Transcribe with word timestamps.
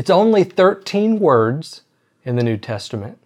It's 0.00 0.08
only 0.08 0.44
13 0.44 1.18
words 1.18 1.82
in 2.24 2.36
the 2.36 2.42
New 2.42 2.56
Testament, 2.56 3.18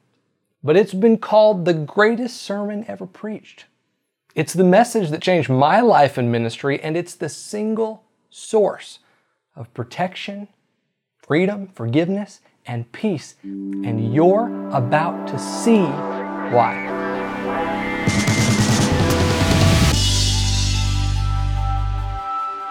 but 0.64 0.76
it's 0.76 0.92
been 0.92 1.18
called 1.18 1.64
the 1.64 1.72
greatest 1.72 2.42
sermon 2.42 2.84
ever 2.88 3.06
preached. 3.06 3.66
It's 4.34 4.54
the 4.54 4.64
message 4.64 5.10
that 5.10 5.22
changed 5.22 5.48
my 5.48 5.80
life 5.80 6.18
and 6.18 6.32
ministry, 6.32 6.80
and 6.82 6.96
it's 6.96 7.14
the 7.14 7.28
single 7.28 8.02
source 8.28 8.98
of 9.54 9.72
protection, 9.72 10.48
freedom, 11.16 11.68
forgiveness, 11.68 12.40
and 12.66 12.90
peace. 12.90 13.36
And 13.44 14.12
you're 14.12 14.48
about 14.72 15.28
to 15.28 15.38
see 15.38 15.84
why. 16.50 16.90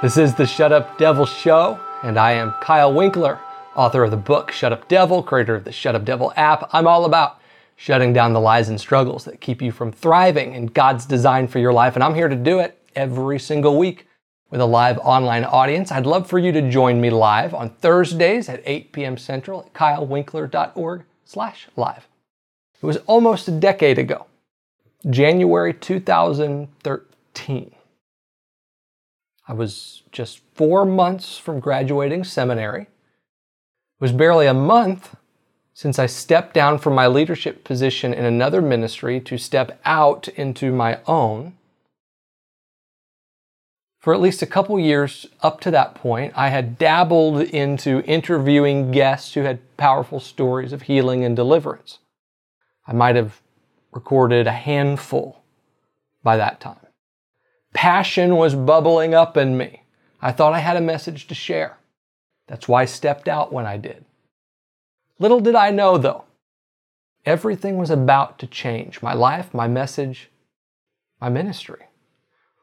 This 0.02 0.18
is 0.18 0.36
the 0.36 0.46
Shut 0.46 0.74
Up 0.74 0.98
Devil 0.98 1.26
Show, 1.26 1.80
and 2.04 2.20
I 2.20 2.34
am 2.34 2.54
Kyle 2.60 2.94
Winkler, 2.94 3.40
author 3.76 4.04
of 4.04 4.12
the 4.12 4.18
book 4.18 4.52
Shut 4.52 4.74
Up 4.74 4.88
Devil, 4.88 5.24
creator 5.24 5.56
of 5.56 5.64
the 5.64 5.72
Shut 5.72 5.96
Up 5.96 6.06
Devil 6.06 6.34
app. 6.36 6.70
I'm 6.74 6.88
all 6.88 7.06
about 7.06 7.40
shutting 7.76 8.14
down 8.14 8.34
the 8.34 8.40
lies 8.40 8.70
and 8.70 8.80
struggles 8.80 9.26
that 9.26 9.42
keep 9.42 9.62
you 9.62 9.72
from 9.72 9.92
thriving 9.92 10.54
in 10.54 10.68
God's 10.68 11.06
design 11.06 11.48
for 11.48 11.60
your 11.60 11.74
life, 11.74 11.96
and 11.96 12.04
I'm 12.04 12.16
here 12.16 12.30
to 12.30 12.36
do 12.36 12.60
it 12.60 12.80
every 12.96 13.40
single 13.40 13.78
week 13.78 14.08
with 14.50 14.62
a 14.62 14.66
live 14.66 15.00
online 15.00 15.44
audience. 15.44 15.92
I'd 15.92 16.06
love 16.06 16.28
for 16.28 16.38
you 16.38 16.52
to 16.52 16.70
join 16.70 17.02
me 17.02 17.10
live 17.10 17.54
on 17.54 17.72
Thursdays 17.72 18.50
at 18.50 18.62
8 18.66 18.92
p.m. 18.92 19.18
Central 19.18 19.62
at 19.62 19.74
kylewinkler.org 19.74 21.04
slash 21.26 21.68
live. 21.76 22.08
It 22.82 22.86
was 22.86 22.98
almost 23.08 23.48
a 23.48 23.52
decade 23.52 23.98
ago, 23.98 24.28
January 25.10 25.74
2013. 25.74 27.76
I 29.48 29.54
was 29.54 30.04
just 30.12 30.42
four 30.54 30.86
months 30.86 31.38
from 31.38 31.60
graduating 31.60 32.24
seminary. 32.24 32.88
It 34.04 34.12
was 34.12 34.12
barely 34.12 34.48
a 34.48 34.54
month 34.54 35.16
since 35.74 35.98
I 35.98 36.08
stepped 36.08 36.54
down 36.54 36.78
from 36.78 36.94
my 36.94 37.08
leadership 37.08 37.64
position 37.64 38.14
in 38.14 38.26
another 38.26 38.62
ministry 38.62 39.22
to 39.22 39.38
step 39.38 39.80
out 39.86 40.28
into 40.28 40.74
my 40.74 41.00
own. 41.08 41.54
For 44.00 44.14
at 44.14 44.20
least 44.20 44.42
a 44.42 44.46
couple 44.46 44.78
years 44.78 45.28
up 45.42 45.62
to 45.62 45.72
that 45.72 45.96
point, 45.96 46.34
I 46.36 46.50
had 46.50 46.78
dabbled 46.78 47.44
into 47.44 48.04
interviewing 48.04 48.92
guests 48.92 49.36
who 49.36 49.44
had 49.44 49.78
powerful 49.78 50.20
stories 50.20 50.74
of 50.74 50.82
healing 50.82 51.24
and 51.24 51.34
deliverance. 51.34 52.00
I 52.86 52.92
might 52.92 53.16
have 53.16 53.40
recorded 53.94 54.48
a 54.48 54.52
handful 54.52 55.44
by 56.22 56.36
that 56.36 56.60
time. 56.60 56.88
Passion 57.74 58.36
was 58.36 58.54
bubbling 58.54 59.14
up 59.14 59.38
in 59.38 59.58
me. 59.58 59.84
I 60.22 60.34
thought 60.34 60.52
I 60.52 60.60
had 60.60 60.76
a 60.76 60.82
message 60.82 61.28
to 61.28 61.34
share. 61.34 61.78
That's 62.48 62.68
why 62.68 62.84
I 62.84 62.86
stepped 62.86 63.28
out 63.28 63.54
when 63.54 63.66
I 63.66 63.78
did. 63.78 64.06
Little 65.20 65.40
did 65.40 65.56
I 65.56 65.72
know, 65.72 65.98
though, 65.98 66.26
everything 67.26 67.78
was 67.78 67.90
about 67.90 68.40
to 68.40 68.48
change 68.48 69.02
my 69.02 69.14
life, 69.14 69.54
my 69.54 69.68
message, 69.68 70.30
my 71.22 71.30
ministry. 71.30 71.86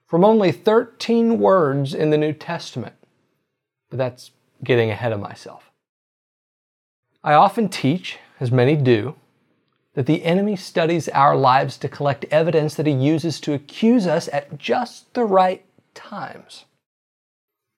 From 0.07 0.25
only 0.25 0.53
13 0.53 1.39
words 1.39 1.95
in 1.95 2.11
the 2.11 2.19
New 2.19 2.33
Testament. 2.33 2.95
But 3.89 3.99
that's 3.99 4.33
getting 4.63 4.91
ahead 4.91 5.13
of 5.13 5.21
myself. 5.21 5.71
I 7.23 7.35
often 7.35 7.69
teach, 7.69 8.19
as 8.39 8.51
many 8.51 8.77
do, 8.77 9.15
that 9.95 10.07
the 10.07 10.25
enemy 10.25 10.57
studies 10.57 11.09
our 11.09 11.37
lives 11.37 11.77
to 11.79 11.89
collect 11.89 12.25
evidence 12.27 12.75
that 12.75 12.87
he 12.87 12.93
uses 12.93 13.41
to 13.41 13.53
accuse 13.53 14.07
us 14.07 14.29
at 14.33 14.59
just 14.59 15.13
the 15.15 15.25
right 15.25 15.65
times. 15.95 16.65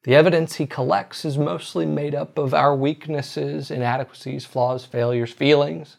The 0.04 0.14
evidence 0.14 0.56
he 0.56 0.66
collects 0.66 1.24
is 1.24 1.38
mostly 1.38 1.86
made 1.86 2.14
up 2.14 2.36
of 2.36 2.54
our 2.54 2.74
weaknesses, 2.74 3.70
inadequacies, 3.70 4.44
flaws, 4.44 4.84
failures, 4.84 5.32
feelings. 5.32 5.96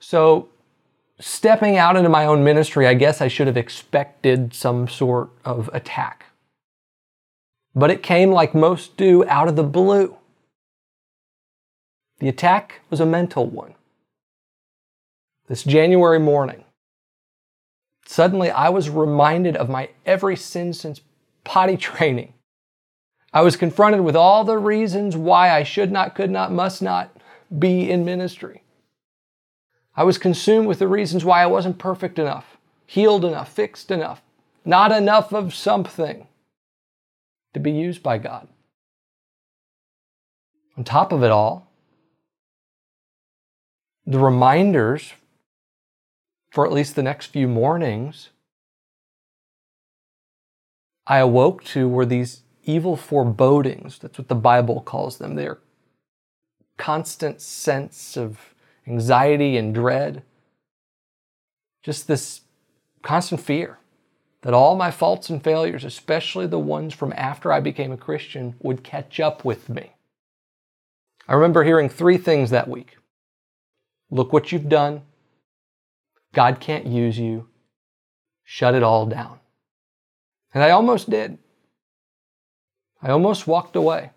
So, 0.00 0.48
stepping 1.20 1.76
out 1.76 1.96
into 1.96 2.08
my 2.08 2.26
own 2.26 2.42
ministry, 2.42 2.86
I 2.86 2.94
guess 2.94 3.20
I 3.20 3.28
should 3.28 3.46
have 3.46 3.56
expected 3.56 4.54
some 4.54 4.88
sort 4.88 5.30
of 5.44 5.70
attack. 5.72 6.26
But 7.74 7.90
it 7.90 8.02
came 8.02 8.32
like 8.32 8.54
most 8.54 8.96
do 8.96 9.24
out 9.26 9.48
of 9.48 9.56
the 9.56 9.62
blue. 9.62 10.16
The 12.18 12.28
attack 12.28 12.80
was 12.90 13.00
a 13.00 13.06
mental 13.06 13.46
one 13.46 13.74
this 15.48 15.62
January 15.62 16.18
morning, 16.18 16.64
suddenly 18.04 18.50
I 18.50 18.68
was 18.68 18.90
reminded 18.90 19.56
of 19.56 19.68
my 19.68 19.90
every 20.04 20.36
sin 20.36 20.72
since 20.72 21.00
potty 21.46 21.76
training. 21.78 22.34
I 23.32 23.40
was 23.40 23.56
confronted 23.56 24.02
with 24.02 24.16
all 24.16 24.44
the 24.44 24.58
reasons 24.58 25.16
why 25.16 25.50
I 25.50 25.62
should 25.62 25.90
not, 25.90 26.14
could 26.14 26.30
not, 26.30 26.52
must 26.52 26.82
not 26.82 27.16
be 27.58 27.90
in 27.90 28.04
ministry. 28.04 28.62
I 29.94 30.04
was 30.04 30.18
consumed 30.18 30.68
with 30.68 30.78
the 30.78 30.88
reasons 30.88 31.24
why 31.24 31.42
I 31.42 31.46
wasn't 31.46 31.78
perfect 31.78 32.18
enough, 32.18 32.58
healed 32.86 33.24
enough, 33.24 33.50
fixed 33.50 33.90
enough, 33.90 34.20
not 34.64 34.92
enough 34.92 35.32
of 35.32 35.54
something 35.54 36.26
to 37.54 37.60
be 37.60 37.70
used 37.70 38.02
by 38.02 38.18
God. 38.18 38.48
On 40.76 40.84
top 40.84 41.12
of 41.12 41.22
it 41.22 41.30
all, 41.30 41.70
the 44.06 44.18
reminders 44.18 45.14
for 46.56 46.64
at 46.64 46.72
least 46.72 46.96
the 46.96 47.02
next 47.02 47.26
few 47.26 47.46
mornings, 47.46 48.30
I 51.06 51.18
awoke 51.18 51.62
to 51.64 51.88
were 51.88 52.06
these 52.06 52.42
evil 52.64 52.96
forebodings. 52.96 53.98
That's 53.98 54.18
what 54.18 54.28
the 54.28 54.34
Bible 54.34 54.80
calls 54.80 55.18
them. 55.18 55.34
They're 55.34 55.58
constant 56.76 57.40
sense 57.40 58.16
of 58.16 58.54
anxiety 58.86 59.56
and 59.56 59.74
dread. 59.74 60.22
Just 61.82 62.08
this 62.08 62.42
constant 63.02 63.40
fear 63.40 63.78
that 64.42 64.54
all 64.54 64.76
my 64.76 64.90
faults 64.90 65.30
and 65.30 65.42
failures, 65.42 65.84
especially 65.84 66.46
the 66.46 66.58
ones 66.58 66.94
from 66.94 67.12
after 67.16 67.52
I 67.52 67.60
became 67.60 67.92
a 67.92 67.96
Christian, 67.96 68.54
would 68.60 68.84
catch 68.84 69.20
up 69.20 69.44
with 69.44 69.68
me. 69.68 69.92
I 71.28 71.34
remember 71.34 71.64
hearing 71.64 71.88
three 71.88 72.18
things 72.18 72.50
that 72.50 72.68
week. 72.68 72.96
Look 74.10 74.32
what 74.32 74.52
you've 74.52 74.68
done. 74.68 75.02
God 76.32 76.60
can't 76.60 76.86
use 76.86 77.18
you. 77.18 77.48
Shut 78.44 78.74
it 78.74 78.82
all 78.82 79.06
down. 79.06 79.40
And 80.56 80.64
I 80.64 80.70
almost 80.70 81.10
did. 81.10 81.36
I 83.02 83.10
almost 83.10 83.46
walked 83.46 83.76
away. 83.76 84.12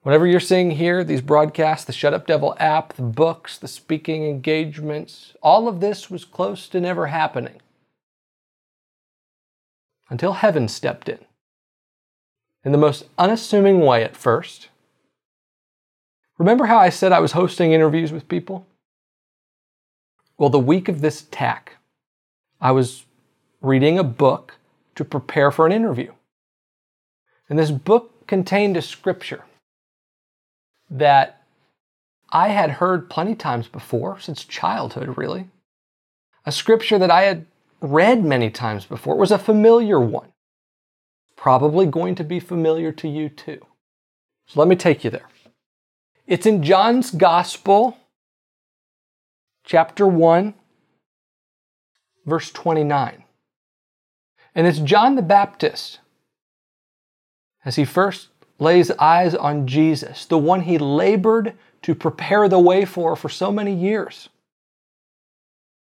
Whatever 0.00 0.26
you're 0.26 0.40
seeing 0.40 0.70
here, 0.70 1.04
these 1.04 1.20
broadcasts, 1.20 1.84
the 1.84 1.92
Shut 1.92 2.14
Up 2.14 2.26
Devil 2.26 2.56
app, 2.58 2.94
the 2.94 3.02
books, 3.02 3.58
the 3.58 3.68
speaking 3.68 4.24
engagements, 4.24 5.34
all 5.42 5.68
of 5.68 5.80
this 5.80 6.10
was 6.10 6.24
close 6.24 6.68
to 6.68 6.80
never 6.80 7.08
happening. 7.08 7.60
Until 10.08 10.32
heaven 10.32 10.68
stepped 10.68 11.10
in. 11.10 11.18
In 12.64 12.72
the 12.72 12.78
most 12.78 13.04
unassuming 13.18 13.80
way 13.80 14.02
at 14.02 14.16
first. 14.16 14.70
Remember 16.38 16.64
how 16.64 16.78
I 16.78 16.88
said 16.88 17.12
I 17.12 17.20
was 17.20 17.32
hosting 17.32 17.72
interviews 17.72 18.10
with 18.10 18.26
people? 18.26 18.66
Well, 20.38 20.48
the 20.48 20.58
week 20.58 20.88
of 20.88 21.02
this 21.02 21.20
attack, 21.20 21.76
I 22.58 22.72
was 22.72 23.04
reading 23.60 23.98
a 23.98 24.02
book 24.02 24.56
to 24.94 25.04
prepare 25.04 25.50
for 25.50 25.66
an 25.66 25.72
interview. 25.72 26.12
And 27.48 27.58
this 27.58 27.70
book 27.70 28.26
contained 28.26 28.76
a 28.76 28.82
scripture 28.82 29.44
that 30.90 31.42
I 32.30 32.48
had 32.48 32.70
heard 32.70 33.10
plenty 33.10 33.34
times 33.34 33.68
before, 33.68 34.18
since 34.20 34.44
childhood, 34.44 35.16
really. 35.18 35.48
A 36.46 36.52
scripture 36.52 36.98
that 36.98 37.10
I 37.10 37.22
had 37.22 37.46
read 37.80 38.24
many 38.24 38.50
times 38.50 38.86
before. 38.86 39.14
It 39.14 39.20
was 39.20 39.32
a 39.32 39.38
familiar 39.38 40.00
one. 40.00 40.32
Probably 41.36 41.86
going 41.86 42.14
to 42.14 42.24
be 42.24 42.40
familiar 42.40 42.92
to 42.92 43.08
you 43.08 43.28
too. 43.28 43.66
So 44.46 44.60
let 44.60 44.68
me 44.68 44.76
take 44.76 45.04
you 45.04 45.10
there. 45.10 45.28
It's 46.26 46.46
in 46.46 46.62
John's 46.62 47.10
Gospel, 47.10 47.98
chapter 49.64 50.06
1, 50.06 50.54
verse 52.24 52.50
29. 52.52 53.21
And 54.54 54.66
it's 54.66 54.78
John 54.78 55.14
the 55.14 55.22
Baptist, 55.22 56.00
as 57.64 57.76
he 57.76 57.84
first 57.84 58.28
lays 58.58 58.90
eyes 58.92 59.34
on 59.34 59.66
Jesus, 59.66 60.24
the 60.26 60.38
one 60.38 60.62
he 60.62 60.78
labored 60.78 61.54
to 61.82 61.94
prepare 61.94 62.48
the 62.48 62.58
way 62.58 62.84
for 62.84 63.16
for 63.16 63.28
so 63.28 63.50
many 63.50 63.74
years. 63.74 64.28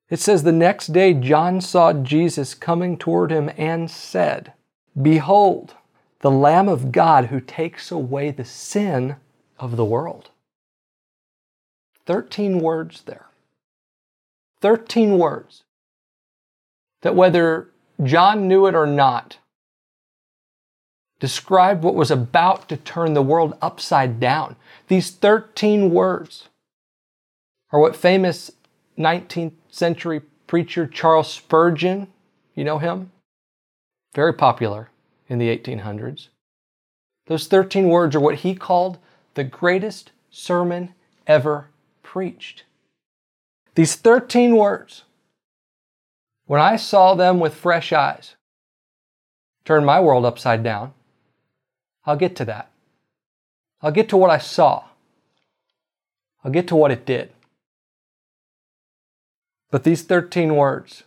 It 0.10 0.20
says, 0.20 0.44
The 0.44 0.52
next 0.52 0.88
day 0.88 1.14
John 1.14 1.62
saw 1.62 1.94
Jesus 1.94 2.54
coming 2.54 2.98
toward 2.98 3.32
him 3.32 3.52
and 3.58 3.90
said, 3.90 4.54
Behold, 5.00 5.76
the 6.22 6.32
Lamb 6.32 6.68
of 6.68 6.92
God 6.92 7.28
who 7.28 7.40
takes 7.40 7.92
away 7.92 8.32
the 8.32 8.46
sin 8.46 9.18
of 9.58 9.78
the 9.78 9.86
world. 9.86 10.30
Thirteen 12.06 12.60
words 12.60 13.04
there. 13.04 13.30
13 14.62 15.18
words 15.18 15.64
that 17.02 17.16
whether 17.16 17.70
John 18.04 18.48
knew 18.48 18.66
it 18.66 18.76
or 18.76 18.88
not, 18.88 19.38
described 21.20 21.84
what 21.84 21.96
was 21.96 22.12
about 22.12 22.70
to 22.70 22.78
turn 22.78 23.14
the 23.14 23.22
world 23.22 23.58
upside 23.62 24.20
down. 24.20 24.56
These 24.88 25.12
13 25.12 25.90
words 25.92 26.48
are 27.72 27.80
what 27.80 27.96
famous 27.96 28.52
19th 28.98 29.54
century 29.70 30.22
preacher 30.48 30.88
Charles 30.88 31.32
Spurgeon, 31.32 32.08
you 32.56 32.64
know 32.64 32.80
him? 32.80 33.12
Very 34.16 34.34
popular 34.34 34.90
in 35.28 35.38
the 35.38 35.56
1800s. 35.56 36.30
Those 37.28 37.48
13 37.48 37.90
words 37.90 38.16
are 38.16 38.20
what 38.20 38.36
he 38.36 38.56
called 38.56 38.98
the 39.36 39.44
greatest 39.44 40.12
sermon 40.32 40.96
ever 41.28 41.68
preached. 42.02 42.64
These 43.76 43.96
13 43.96 44.56
words, 44.58 45.04
when 46.50 46.60
I 46.60 46.78
saw 46.78 47.14
them 47.14 47.40
with 47.40 47.54
fresh 47.54 47.94
eyes, 47.94 48.36
turned 49.66 49.86
my 49.86 50.00
world 50.00 50.26
upside 50.26 50.64
down. 50.64 50.96
I'll 52.08 52.16
get 52.16 52.36
to 52.38 52.46
that. 52.46 52.72
I'll 53.84 53.92
get 53.92 54.10
to 54.10 54.18
what 54.18 54.32
I 54.32 54.40
saw. 54.40 54.86
I'll 56.44 56.52
get 56.52 56.68
to 56.70 56.76
what 56.76 56.90
it 56.90 57.06
did. 57.06 57.30
But 59.70 59.84
these 59.84 60.02
13 60.02 60.56
words 60.56 61.04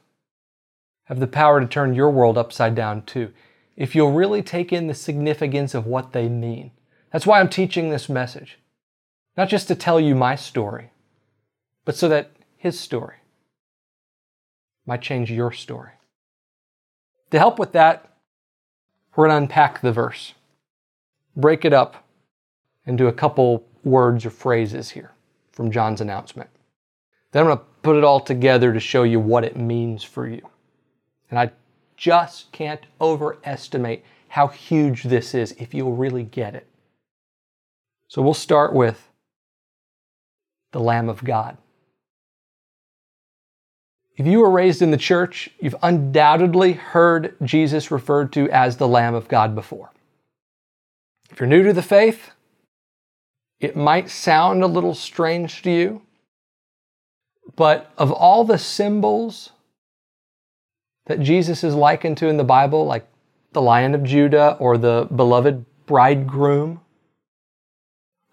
have 1.07 1.19
the 1.19 1.27
power 1.27 1.61
to 1.61 1.67
turn 1.67 1.93
your 1.93 2.11
world 2.11 2.39
upside 2.39 2.77
down 2.77 3.03
too, 3.03 3.33
if 3.77 3.97
you'll 3.97 4.13
really 4.13 4.45
take 4.45 4.73
in 4.73 4.87
the 4.87 4.95
significance 4.95 5.75
of 5.75 5.89
what 5.89 6.13
they 6.13 6.29
mean. 6.29 6.71
That's 7.11 7.27
why 7.27 7.41
I'm 7.41 7.49
teaching 7.49 7.91
this 7.91 8.09
message. 8.09 8.61
Not 9.37 9.49
just 9.49 9.67
to 9.67 9.75
tell 9.75 9.99
you 9.99 10.15
my 10.15 10.37
story, 10.37 10.93
but 11.85 11.97
so 11.97 12.09
that 12.09 12.31
his 12.57 12.79
story 12.79 13.17
might 14.87 15.03
change 15.03 15.31
your 15.31 15.53
story. 15.53 15.93
To 17.31 17.39
help 17.39 17.59
with 17.59 17.73
that, 17.73 18.09
we're 19.15 19.29
going 19.29 19.39
to 19.39 19.45
unpack 19.45 19.81
the 19.81 19.93
verse, 19.93 20.35
break 21.37 21.65
it 21.65 21.73
up 21.73 22.07
into 22.87 23.07
a 23.07 23.13
couple 23.13 23.65
words 23.85 24.25
or 24.25 24.31
phrases 24.31 24.91
here 24.91 25.13
from 25.53 25.71
John's 25.71 26.01
announcement. 26.01 26.51
Then 27.31 27.43
I'm 27.43 27.47
going 27.49 27.59
to 27.59 27.65
put 27.83 27.97
it 27.97 28.05
all 28.05 28.21
together 28.21 28.73
to 28.73 28.81
show 28.81 29.03
you 29.03 29.21
what 29.21 29.45
it 29.45 29.57
means 29.57 30.05
for 30.05 30.27
you. 30.29 30.43
And 31.31 31.39
I 31.39 31.53
just 31.97 32.53
can't 32.53 32.81
overestimate 33.01 34.05
how 34.29 34.49
huge 34.49 35.05
this 35.05 35.35
is 35.35 35.53
if 35.53 35.75
you'll 35.75 35.95
really 35.95 36.25
get 36.25 36.55
it. 36.55 36.67
So 38.09 38.21
we'll 38.23 38.35
start 38.35 38.75
with 38.75 39.11
the 40.73 40.81
Lamb 40.81 41.09
of 41.09 41.25
God. 41.25 41.57
If 44.17 44.27
you 44.27 44.41
were 44.41 44.51
raised 44.51 44.83
in 44.83 44.91
the 44.91 44.97
church, 44.97 45.49
you've 45.59 45.77
undoubtedly 45.83 46.73
heard 46.73 47.35
Jesus 47.43 47.91
referred 47.91 48.33
to 48.35 48.51
as 48.51 48.77
the 48.77 48.89
Lamb 48.89 49.15
of 49.15 49.29
God 49.29 49.55
before. 49.55 49.91
If 51.31 51.41
you're 51.41 51.49
new 51.49 51.63
to 51.63 51.73
the 51.73 51.83
faith, 51.83 52.31
it 53.59 53.75
might 53.75 54.11
sound 54.11 54.63
a 54.63 54.67
little 54.67 54.95
strange 54.95 55.63
to 55.63 55.71
you, 55.71 56.03
but 57.57 57.91
of 57.97 58.13
all 58.13 58.45
the 58.45 58.59
symbols 58.59 59.51
that 61.07 61.21
Jesus 61.21 61.65
is 61.65 61.75
likened 61.75 62.19
to 62.19 62.29
in 62.29 62.37
the 62.37 62.45
Bible, 62.45 62.85
like 62.85 63.07
the 63.53 63.63
Lion 63.63 63.95
of 63.95 64.05
Judah 64.05 64.57
or 64.61 64.77
the 64.77 65.09
beloved 65.15 65.65
bridegroom, 65.87 66.81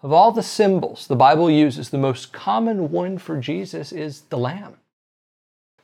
of 0.02 0.12
all 0.12 0.32
the 0.32 0.42
symbols 0.42 1.06
the 1.06 1.16
Bible 1.16 1.50
uses, 1.50 1.90
the 1.90 1.98
most 1.98 2.32
common 2.32 2.90
one 2.90 3.16
for 3.16 3.38
Jesus 3.38 3.92
is 3.92 4.22
the 4.22 4.38
lamb. 4.38 4.79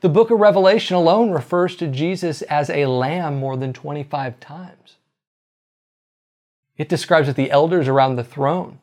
The 0.01 0.09
book 0.09 0.31
of 0.31 0.39
Revelation 0.39 0.97
alone 0.97 1.31
refers 1.31 1.75
to 1.77 1.87
Jesus 1.87 2.43
as 2.43 2.69
a 2.69 2.87
lamb 2.87 3.37
more 3.37 3.57
than 3.57 3.73
25 3.73 4.39
times. 4.41 4.97
It 6.77 6.89
describes 6.89 7.27
that 7.27 7.37
the 7.37 7.51
elders 7.51 7.89
around 7.89 8.17
the 8.17 8.25
throne 8.25 8.81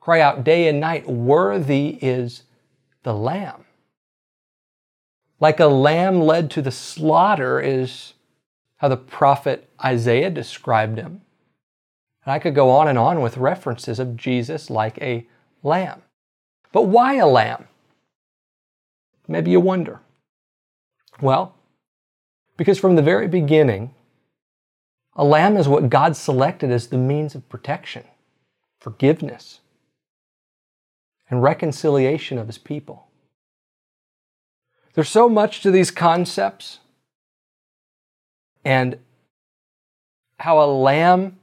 cry 0.00 0.20
out 0.20 0.44
day 0.44 0.66
and 0.68 0.80
night, 0.80 1.08
Worthy 1.08 1.98
is 2.02 2.42
the 3.04 3.14
lamb. 3.14 3.64
Like 5.38 5.60
a 5.60 5.66
lamb 5.66 6.20
led 6.20 6.50
to 6.52 6.62
the 6.62 6.72
slaughter 6.72 7.60
is 7.60 8.14
how 8.78 8.88
the 8.88 8.96
prophet 8.96 9.68
Isaiah 9.84 10.30
described 10.30 10.98
him. 10.98 11.20
And 12.24 12.32
I 12.32 12.38
could 12.38 12.54
go 12.54 12.70
on 12.70 12.88
and 12.88 12.98
on 12.98 13.20
with 13.20 13.36
references 13.36 14.00
of 14.00 14.16
Jesus 14.16 14.68
like 14.68 14.98
a 15.00 15.26
lamb. 15.62 16.02
But 16.72 16.82
why 16.82 17.14
a 17.14 17.26
lamb? 17.26 17.68
Maybe 19.28 19.52
you 19.52 19.60
wonder. 19.60 20.00
Well, 21.20 21.54
because 22.56 22.78
from 22.78 22.96
the 22.96 23.02
very 23.02 23.28
beginning, 23.28 23.94
a 25.14 25.24
lamb 25.24 25.56
is 25.56 25.68
what 25.68 25.90
God 25.90 26.16
selected 26.16 26.70
as 26.70 26.88
the 26.88 26.98
means 26.98 27.34
of 27.34 27.48
protection, 27.48 28.04
forgiveness, 28.78 29.60
and 31.30 31.42
reconciliation 31.42 32.38
of 32.38 32.46
his 32.46 32.58
people. 32.58 33.08
There's 34.94 35.08
so 35.08 35.28
much 35.28 35.60
to 35.62 35.70
these 35.70 35.90
concepts 35.90 36.78
and 38.64 38.98
how 40.38 40.60
a 40.60 40.66
lamb 40.66 41.38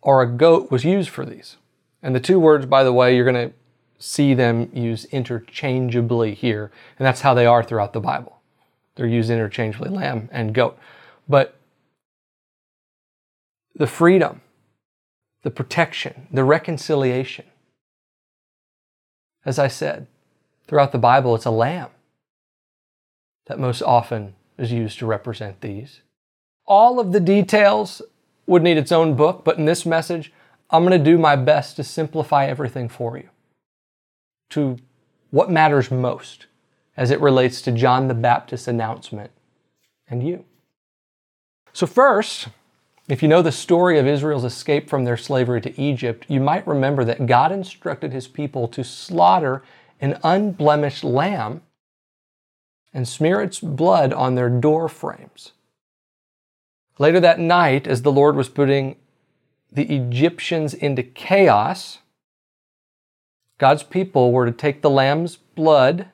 or 0.00 0.22
a 0.22 0.26
goat 0.26 0.70
was 0.70 0.84
used 0.84 1.08
for 1.08 1.24
these. 1.24 1.56
And 2.02 2.14
the 2.14 2.20
two 2.20 2.40
words, 2.40 2.66
by 2.66 2.82
the 2.82 2.92
way, 2.92 3.14
you're 3.14 3.30
going 3.30 3.50
to 3.50 3.54
see 4.02 4.34
them 4.34 4.68
used 4.74 5.06
interchangeably 5.12 6.34
here, 6.34 6.72
and 6.98 7.06
that's 7.06 7.20
how 7.20 7.34
they 7.34 7.46
are 7.46 7.62
throughout 7.62 7.92
the 7.92 8.00
Bible. 8.00 8.40
They're 8.96 9.06
used 9.06 9.30
interchangeably, 9.30 9.90
lamb 9.90 10.28
and 10.32 10.52
goat. 10.52 10.76
But 11.28 11.56
the 13.76 13.86
freedom, 13.86 14.40
the 15.42 15.50
protection, 15.50 16.26
the 16.32 16.42
reconciliation, 16.42 17.44
as 19.44 19.58
I 19.58 19.68
said, 19.68 20.08
throughout 20.66 20.90
the 20.90 20.98
Bible, 20.98 21.36
it's 21.36 21.46
a 21.46 21.50
lamb 21.50 21.90
that 23.46 23.60
most 23.60 23.82
often 23.82 24.34
is 24.58 24.72
used 24.72 24.98
to 24.98 25.06
represent 25.06 25.60
these. 25.60 26.00
All 26.66 26.98
of 26.98 27.12
the 27.12 27.20
details 27.20 28.02
would 28.46 28.62
need 28.64 28.76
its 28.76 28.92
own 28.92 29.14
book, 29.14 29.44
but 29.44 29.58
in 29.58 29.64
this 29.64 29.86
message, 29.86 30.32
I'm 30.70 30.84
going 30.84 30.98
to 30.98 31.10
do 31.10 31.18
my 31.18 31.36
best 31.36 31.76
to 31.76 31.84
simplify 31.84 32.46
everything 32.46 32.88
for 32.88 33.16
you 33.16 33.28
to 34.52 34.78
what 35.30 35.50
matters 35.50 35.90
most 35.90 36.46
as 36.96 37.10
it 37.10 37.20
relates 37.20 37.62
to 37.62 37.72
John 37.72 38.08
the 38.08 38.14
Baptist's 38.14 38.68
announcement 38.68 39.30
and 40.08 40.26
you. 40.26 40.44
So, 41.72 41.86
first, 41.86 42.48
if 43.08 43.22
you 43.22 43.28
know 43.28 43.42
the 43.42 43.50
story 43.50 43.98
of 43.98 44.06
Israel's 44.06 44.44
escape 44.44 44.88
from 44.88 45.04
their 45.04 45.16
slavery 45.16 45.60
to 45.62 45.80
Egypt, 45.80 46.26
you 46.28 46.40
might 46.40 46.66
remember 46.66 47.04
that 47.04 47.26
God 47.26 47.50
instructed 47.50 48.12
his 48.12 48.28
people 48.28 48.68
to 48.68 48.84
slaughter 48.84 49.62
an 50.00 50.18
unblemished 50.22 51.02
lamb 51.02 51.62
and 52.92 53.08
smear 53.08 53.40
its 53.40 53.58
blood 53.58 54.12
on 54.12 54.34
their 54.34 54.50
door 54.50 54.88
frames. 54.88 55.52
Later 56.98 57.20
that 57.20 57.38
night, 57.38 57.86
as 57.86 58.02
the 58.02 58.12
Lord 58.12 58.36
was 58.36 58.50
putting 58.50 58.96
the 59.70 59.90
Egyptians 59.94 60.74
into 60.74 61.02
chaos, 61.02 61.98
God's 63.62 63.84
people 63.84 64.32
were 64.32 64.44
to 64.44 64.50
take 64.50 64.82
the 64.82 64.90
lamb's 64.90 65.36
blood, 65.36 66.08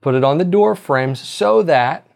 put 0.00 0.16
it 0.16 0.24
on 0.24 0.38
the 0.38 0.44
door 0.44 0.74
frames 0.74 1.20
so 1.20 1.62
that 1.62 2.08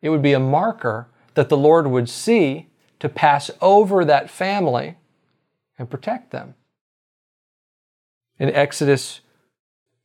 it 0.00 0.08
would 0.08 0.22
be 0.22 0.32
a 0.32 0.40
marker 0.40 1.08
that 1.34 1.50
the 1.50 1.58
Lord 1.58 1.86
would 1.86 2.08
see 2.08 2.70
to 3.00 3.10
pass 3.10 3.50
over 3.60 4.02
that 4.02 4.30
family 4.30 4.96
and 5.78 5.90
protect 5.90 6.30
them. 6.30 6.54
In 8.38 8.48
Exodus 8.48 9.20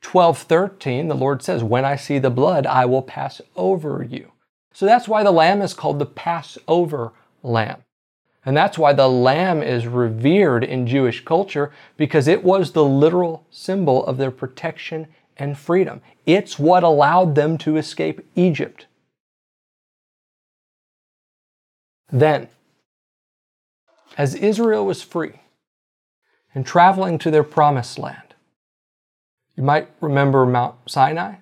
12:13, 0.02 1.08
the 1.08 1.16
Lord 1.16 1.42
says, 1.42 1.64
"When 1.64 1.86
I 1.86 1.96
see 1.96 2.20
the 2.20 2.30
blood, 2.30 2.68
I 2.68 2.86
will 2.86 3.02
pass 3.02 3.40
over 3.56 4.04
you." 4.04 4.34
So 4.74 4.86
that's 4.86 5.08
why 5.08 5.24
the 5.24 5.32
lamb 5.32 5.62
is 5.62 5.74
called 5.74 6.00
the 6.00 6.06
Passover 6.06 7.14
lamb. 7.42 7.86
And 8.44 8.58
that's 8.58 8.78
why 8.78 8.94
the 8.94 9.08
lamb 9.08 9.62
is 9.62 9.86
revered 9.86 10.64
in 10.64 10.88
Jewish 10.88 11.24
culture 11.24 11.72
because 11.96 12.28
it 12.28 12.44
was 12.44 12.72
the 12.72 12.84
literal 12.84 13.46
symbol 13.52 14.06
of 14.06 14.18
their 14.18 14.32
protection 14.32 15.08
and 15.38 15.58
freedom. 15.58 16.02
It's 16.26 16.58
what 16.58 16.84
allowed 16.84 17.36
them 17.36 17.58
to 17.60 17.78
escape 17.78 18.26
Egypt. 18.36 18.88
Then, 22.12 22.50
as 24.18 24.36
Israel 24.36 24.86
was 24.86 25.02
free 25.02 25.42
and 26.54 26.66
traveling 26.66 27.18
to 27.20 27.32
their 27.32 27.44
promised 27.44 27.98
land, 27.98 28.36
you 29.56 29.64
might 29.64 29.90
remember 30.02 30.46
Mount 30.46 30.76
Sinai. 30.88 31.36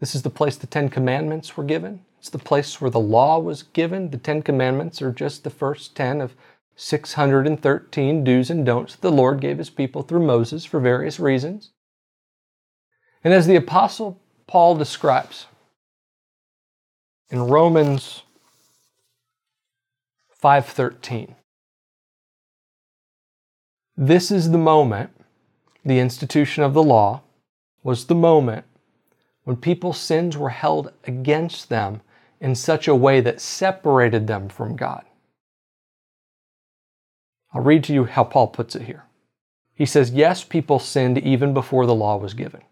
This 0.00 0.14
is 0.14 0.22
the 0.22 0.30
place 0.30 0.56
the 0.56 0.66
Ten 0.66 0.88
Commandments 0.88 1.56
were 1.56 1.64
given. 1.64 2.04
It's 2.20 2.28
the 2.28 2.38
place 2.38 2.82
where 2.82 2.90
the 2.90 3.00
law 3.00 3.38
was 3.38 3.62
given. 3.62 4.10
The 4.10 4.18
Ten 4.18 4.42
Commandments 4.42 5.00
are 5.00 5.10
just 5.10 5.42
the 5.42 5.48
first 5.48 5.96
10 5.96 6.20
of 6.20 6.34
613 6.76 8.24
do's 8.24 8.50
and 8.50 8.66
don'ts 8.66 8.94
the 8.94 9.10
Lord 9.10 9.40
gave 9.40 9.56
his 9.56 9.70
people 9.70 10.02
through 10.02 10.26
Moses 10.26 10.66
for 10.66 10.80
various 10.80 11.18
reasons. 11.18 11.70
And 13.24 13.32
as 13.32 13.46
the 13.46 13.56
Apostle 13.56 14.20
Paul 14.46 14.76
describes 14.76 15.46
in 17.30 17.40
Romans 17.46 18.22
5:13. 20.42 21.36
This 23.96 24.30
is 24.30 24.50
the 24.50 24.58
moment, 24.58 25.10
the 25.86 25.98
institution 25.98 26.64
of 26.64 26.74
the 26.74 26.82
law 26.82 27.22
was 27.82 28.06
the 28.06 28.14
moment 28.14 28.66
when 29.44 29.56
people's 29.56 29.98
sins 29.98 30.36
were 30.36 30.50
held 30.50 30.92
against 31.04 31.70
them 31.70 32.02
in 32.40 32.54
such 32.54 32.88
a 32.88 32.94
way 32.94 33.20
that 33.20 33.40
separated 33.40 34.26
them 34.26 34.48
from 34.48 34.76
God. 34.76 35.04
I'll 37.52 37.62
read 37.62 37.84
to 37.84 37.92
you 37.92 38.04
how 38.04 38.24
Paul 38.24 38.48
puts 38.48 38.74
it 38.74 38.82
here. 38.82 39.04
He 39.74 39.86
says, 39.86 40.10
Yes, 40.10 40.44
people 40.44 40.78
sinned 40.78 41.18
even 41.18 41.52
before 41.52 41.86
the 41.86 41.94
law 41.94 42.16
was 42.16 42.34
given, 42.34 42.62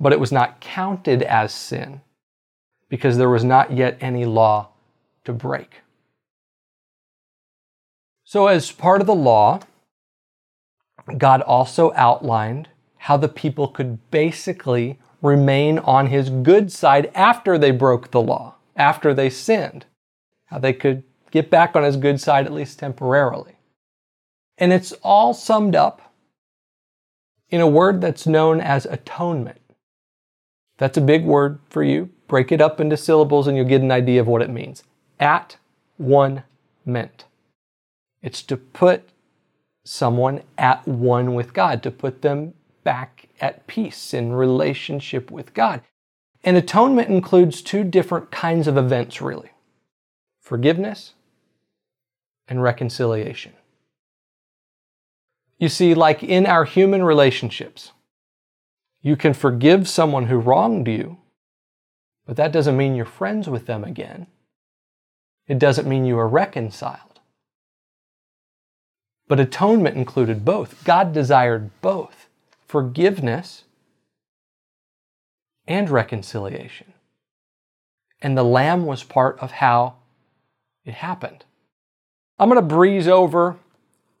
but 0.00 0.12
it 0.12 0.20
was 0.20 0.32
not 0.32 0.60
counted 0.60 1.22
as 1.22 1.52
sin 1.52 2.00
because 2.88 3.16
there 3.16 3.30
was 3.30 3.44
not 3.44 3.72
yet 3.72 3.98
any 4.00 4.24
law 4.24 4.68
to 5.24 5.32
break. 5.32 5.82
So, 8.24 8.48
as 8.48 8.72
part 8.72 9.00
of 9.00 9.06
the 9.06 9.14
law, 9.14 9.60
God 11.16 11.42
also 11.42 11.92
outlined 11.94 12.68
how 12.96 13.16
the 13.16 13.28
people 13.28 13.68
could 13.68 14.10
basically 14.10 14.98
remain 15.22 15.78
on 15.78 16.08
his 16.08 16.30
good 16.30 16.72
side 16.72 17.10
after 17.14 17.56
they 17.56 17.70
broke 17.70 18.10
the 18.10 18.20
law, 18.20 18.55
after 18.76 19.14
they 19.14 19.30
sinned. 19.30 19.86
How 20.46 20.58
they 20.58 20.72
could 20.72 21.02
get 21.30 21.50
back 21.50 21.74
on 21.74 21.82
his 21.82 21.96
good 21.96 22.20
side 22.20 22.46
at 22.46 22.52
least 22.52 22.78
temporarily. 22.78 23.56
And 24.58 24.72
it's 24.72 24.92
all 25.02 25.34
summed 25.34 25.74
up 25.74 26.14
in 27.50 27.60
a 27.60 27.68
word 27.68 28.00
that's 28.00 28.26
known 28.26 28.60
as 28.60 28.86
atonement. 28.86 29.60
That's 30.78 30.98
a 30.98 31.02
big 31.02 31.24
word 31.24 31.58
for 31.68 31.82
you. 31.82 32.10
Break 32.28 32.52
it 32.52 32.60
up 32.60 32.80
into 32.80 32.96
syllables 32.96 33.46
and 33.46 33.56
you'll 33.56 33.66
get 33.66 33.82
an 33.82 33.92
idea 33.92 34.20
of 34.20 34.26
what 34.26 34.42
it 34.42 34.50
means. 34.50 34.82
At 35.18 35.56
one 35.96 36.42
meant. 36.84 37.24
It's 38.22 38.42
to 38.42 38.56
put 38.56 39.08
someone 39.84 40.42
at 40.58 40.86
one 40.86 41.34
with 41.34 41.54
God, 41.54 41.82
to 41.84 41.90
put 41.90 42.22
them 42.22 42.54
back 42.82 43.28
at 43.40 43.66
peace 43.66 44.12
in 44.12 44.32
relationship 44.32 45.30
with 45.30 45.54
God. 45.54 45.82
And 46.46 46.56
atonement 46.56 47.08
includes 47.08 47.60
two 47.60 47.82
different 47.82 48.30
kinds 48.30 48.68
of 48.68 48.78
events, 48.78 49.20
really 49.20 49.50
forgiveness 50.40 51.14
and 52.46 52.62
reconciliation. 52.62 53.52
You 55.58 55.68
see, 55.68 55.92
like 55.92 56.22
in 56.22 56.46
our 56.46 56.64
human 56.64 57.02
relationships, 57.02 57.90
you 59.02 59.16
can 59.16 59.34
forgive 59.34 59.88
someone 59.88 60.26
who 60.26 60.38
wronged 60.38 60.86
you, 60.86 61.18
but 62.26 62.36
that 62.36 62.52
doesn't 62.52 62.76
mean 62.76 62.94
you're 62.94 63.06
friends 63.06 63.48
with 63.48 63.66
them 63.66 63.82
again. 63.82 64.28
It 65.48 65.58
doesn't 65.58 65.88
mean 65.88 66.04
you 66.04 66.16
are 66.16 66.28
reconciled. 66.28 67.18
But 69.26 69.40
atonement 69.40 69.96
included 69.96 70.44
both. 70.44 70.84
God 70.84 71.12
desired 71.12 71.70
both 71.80 72.28
forgiveness 72.68 73.64
and 75.66 75.90
reconciliation. 75.90 76.92
And 78.20 78.36
the 78.36 78.42
Lamb 78.42 78.86
was 78.86 79.02
part 79.02 79.38
of 79.40 79.52
how 79.52 79.94
it 80.84 80.94
happened. 80.94 81.44
I'm 82.38 82.48
going 82.48 82.60
to 82.60 82.74
breeze 82.74 83.08
over 83.08 83.56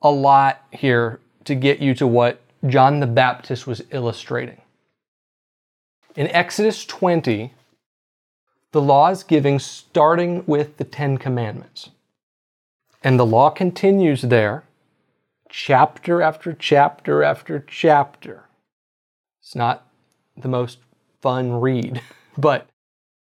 a 0.02 0.10
lot 0.10 0.62
here 0.70 1.20
to 1.44 1.54
get 1.54 1.80
you 1.80 1.94
to 1.94 2.06
what 2.06 2.40
John 2.66 3.00
the 3.00 3.06
Baptist 3.06 3.66
was 3.66 3.82
illustrating. 3.90 4.60
In 6.14 6.28
Exodus 6.28 6.84
20, 6.84 7.52
the 8.72 8.82
law 8.82 9.10
is 9.10 9.22
giving 9.22 9.58
starting 9.58 10.44
with 10.46 10.76
the 10.76 10.84
Ten 10.84 11.18
Commandments. 11.18 11.90
And 13.02 13.18
the 13.18 13.26
law 13.26 13.50
continues 13.50 14.22
there, 14.22 14.64
chapter 15.48 16.20
after 16.22 16.52
chapter 16.52 17.22
after 17.22 17.64
chapter. 17.66 18.44
It's 19.40 19.54
not 19.54 19.86
the 20.36 20.48
most 20.48 20.78
fun 21.26 21.60
read, 21.60 22.00
but 22.38 22.68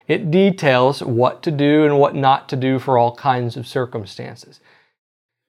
it 0.08 0.32
details 0.32 1.04
what 1.04 1.40
to 1.44 1.52
do 1.52 1.84
and 1.84 2.00
what 2.00 2.16
not 2.16 2.48
to 2.48 2.56
do 2.56 2.80
for 2.80 2.98
all 2.98 3.14
kinds 3.14 3.56
of 3.56 3.64
circumstances. 3.64 4.58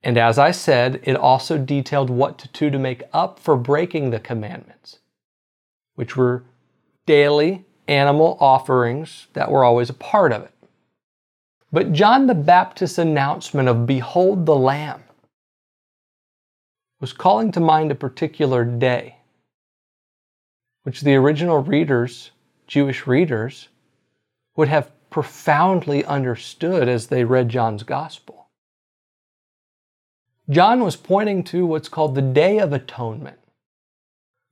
And 0.04 0.20
as 0.20 0.38
I 0.38 0.52
said, 0.52 1.00
it 1.04 1.16
also 1.16 1.58
detailed 1.58 2.12
what 2.12 2.38
to 2.38 2.48
do 2.50 2.70
to 2.70 2.78
make 2.78 3.02
up 3.12 3.40
for 3.40 3.56
breaking 3.56 4.12
the 4.12 4.20
commandments, 4.20 5.00
which 5.96 6.16
were 6.16 6.44
daily 7.08 7.66
animal 7.88 8.38
offerings 8.40 9.26
that 9.34 9.50
were 9.50 9.64
always 9.64 9.90
a 9.90 9.96
part 9.96 10.32
of 10.32 10.44
it. 10.44 10.54
But 11.72 11.92
John 11.92 12.28
the 12.28 12.36
Baptist's 12.36 13.00
announcement 13.00 13.68
of 13.68 13.88
Behold 13.88 14.46
the 14.46 14.56
Lamb 14.56 15.02
was 17.02 17.14
calling 17.14 17.52
to 17.54 17.60
mind 17.60 17.92
a 17.92 17.96
particular 17.96 18.64
day, 18.64 19.18
which 20.84 21.02
the 21.02 21.16
original 21.16 21.58
readers, 21.58 22.32
Jewish 22.74 23.06
readers, 23.06 23.68
would 24.56 24.68
have 24.68 24.90
profoundly 25.12 26.04
understood 26.06 26.90
as 26.90 27.06
they 27.06 27.24
read 27.24 27.48
John's 27.48 27.84
Gospel. 27.84 28.48
John 30.50 30.84
was 30.84 30.96
pointing 30.96 31.44
to 31.44 31.68
what's 31.68 31.88
called 31.88 32.16
the 32.16 32.24
Day 32.24 32.58
of 32.58 32.74
Atonement, 32.74 33.38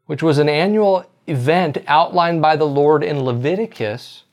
which 0.06 0.22
was 0.22 0.38
an 0.38 0.50
annual 0.50 1.04
event 1.26 1.80
outlined 1.88 2.44
by 2.44 2.56
the 2.56 2.68
Lord 2.68 3.04
in 3.04 3.24
Leviticus 3.24 4.26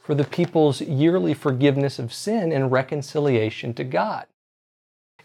for 0.00 0.14
the 0.14 0.24
people's 0.24 0.80
yearly 0.80 1.34
forgiveness 1.34 1.98
of 1.98 2.10
sin 2.10 2.52
and 2.52 2.72
reconciliation 2.72 3.74
to 3.74 3.84
God. 3.84 4.24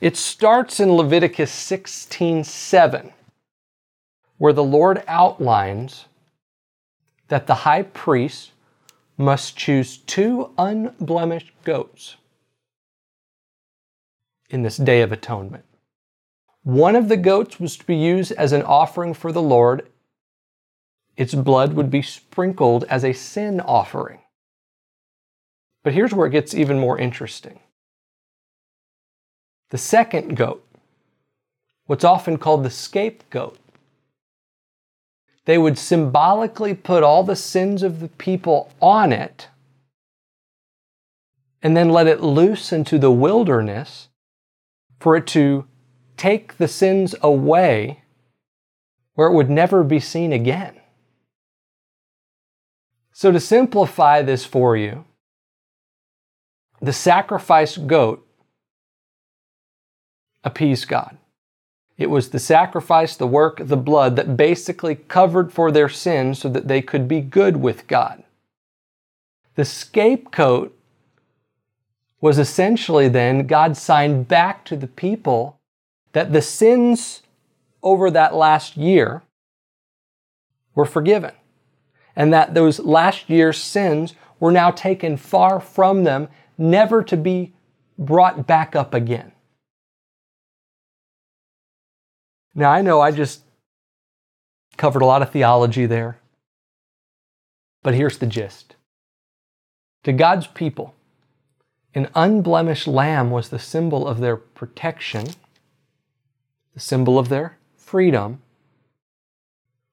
It 0.01 0.17
starts 0.17 0.81
in 0.81 0.97
Leviticus 0.97 1.49
16:7, 1.49 3.13
where 4.37 4.51
the 4.51 4.65
Lord 4.65 5.01
outlines 5.07 6.08
that 7.29 7.47
the 7.47 7.55
high 7.55 7.83
priest 7.83 8.51
must 9.17 9.57
choose 9.57 9.97
two 9.97 10.51
unblemished 10.57 11.51
goats 11.63 12.17
in 14.49 14.63
this 14.63 14.77
Day 14.77 15.01
of 15.01 15.11
Atonement. 15.11 15.65
One 16.63 16.95
of 16.95 17.07
the 17.07 17.17
goats 17.17 17.59
was 17.59 17.77
to 17.77 17.85
be 17.85 17.95
used 17.95 18.31
as 18.33 18.51
an 18.51 18.63
offering 18.63 19.13
for 19.13 19.31
the 19.31 19.41
Lord. 19.41 19.87
Its 21.15 21.33
blood 21.33 21.73
would 21.73 21.89
be 21.89 22.01
sprinkled 22.01 22.83
as 22.85 23.03
a 23.03 23.13
sin 23.13 23.59
offering. 23.61 24.19
But 25.83 25.93
here's 25.93 26.13
where 26.13 26.27
it 26.27 26.31
gets 26.31 26.53
even 26.53 26.79
more 26.79 26.97
interesting. 26.97 27.59
The 29.69 29.77
second 29.77 30.35
goat, 30.35 30.65
what's 31.85 32.03
often 32.03 32.37
called 32.37 32.63
the 32.63 32.69
scapegoat, 32.69 33.57
they 35.49 35.57
would 35.57 35.79
symbolically 35.79 36.75
put 36.75 37.01
all 37.01 37.23
the 37.23 37.35
sins 37.35 37.81
of 37.81 38.01
the 38.01 38.07
people 38.07 38.71
on 38.79 39.11
it 39.11 39.47
and 41.63 41.75
then 41.75 41.89
let 41.89 42.05
it 42.05 42.21
loose 42.21 42.71
into 42.71 42.99
the 42.99 43.09
wilderness 43.09 44.09
for 44.99 45.15
it 45.15 45.25
to 45.25 45.65
take 46.17 46.57
the 46.57 46.67
sins 46.67 47.15
away 47.23 48.03
where 49.15 49.27
it 49.27 49.33
would 49.33 49.49
never 49.49 49.83
be 49.83 49.99
seen 49.99 50.31
again. 50.31 50.79
So, 53.11 53.31
to 53.31 53.39
simplify 53.39 54.21
this 54.21 54.45
for 54.45 54.77
you, 54.77 55.03
the 56.79 56.93
sacrifice 56.93 57.75
goat 57.75 58.23
appeased 60.43 60.87
God. 60.87 61.17
It 61.99 62.09
was 62.09 62.29
the 62.29 62.39
sacrifice, 62.39 63.17
the 63.17 63.27
work, 63.27 63.59
the 63.61 63.75
blood 63.75 64.15
that 64.15 64.37
basically 64.37 64.95
covered 64.95 65.51
for 65.51 65.69
their 65.69 65.89
sins 65.89 66.39
so 66.39 66.47
that 66.47 66.69
they 66.69 66.81
could 66.81 67.09
be 67.09 67.19
good 67.19 67.57
with 67.57 67.87
God. 67.87 68.23
The 69.55 69.65
scapegoat 69.65 70.73
was 72.21 72.39
essentially 72.39 73.09
then 73.09 73.47
God 73.47 73.75
signed 73.75 74.29
back 74.29 74.63
to 74.65 74.77
the 74.77 74.87
people 74.87 75.59
that 76.13 76.31
the 76.31 76.41
sins 76.41 77.21
over 77.83 78.09
that 78.09 78.33
last 78.33 78.77
year 78.77 79.21
were 80.75 80.85
forgiven. 80.85 81.33
And 82.15 82.31
that 82.31 82.53
those 82.53 82.79
last 82.79 83.29
year's 83.29 83.57
sins 83.57 84.15
were 84.39 84.53
now 84.53 84.71
taken 84.71 85.17
far 85.17 85.59
from 85.59 86.05
them, 86.05 86.29
never 86.57 87.03
to 87.03 87.17
be 87.17 87.53
brought 87.97 88.47
back 88.47 88.73
up 88.73 88.93
again. 88.93 89.28
Now, 92.59 92.71
I 92.71 92.81
know 92.81 92.99
I 92.99 93.11
just 93.11 93.43
covered 94.75 95.01
a 95.01 95.05
lot 95.05 95.21
of 95.21 95.31
theology 95.31 95.85
there, 95.85 96.19
but 97.83 97.93
here's 97.93 98.17
the 98.17 98.25
gist. 98.25 98.75
To 100.03 100.11
God's 100.11 100.45
people, 100.45 100.93
an 101.95 102.09
unblemished 102.15 102.85
lamb 102.85 103.31
was 103.31 103.47
the 103.47 103.59
symbol 103.59 104.05
of 104.05 104.19
their 104.19 104.35
protection, 104.35 105.27
the 106.73 106.81
symbol 106.81 107.17
of 107.17 107.29
their 107.29 107.57
freedom, 107.77 108.41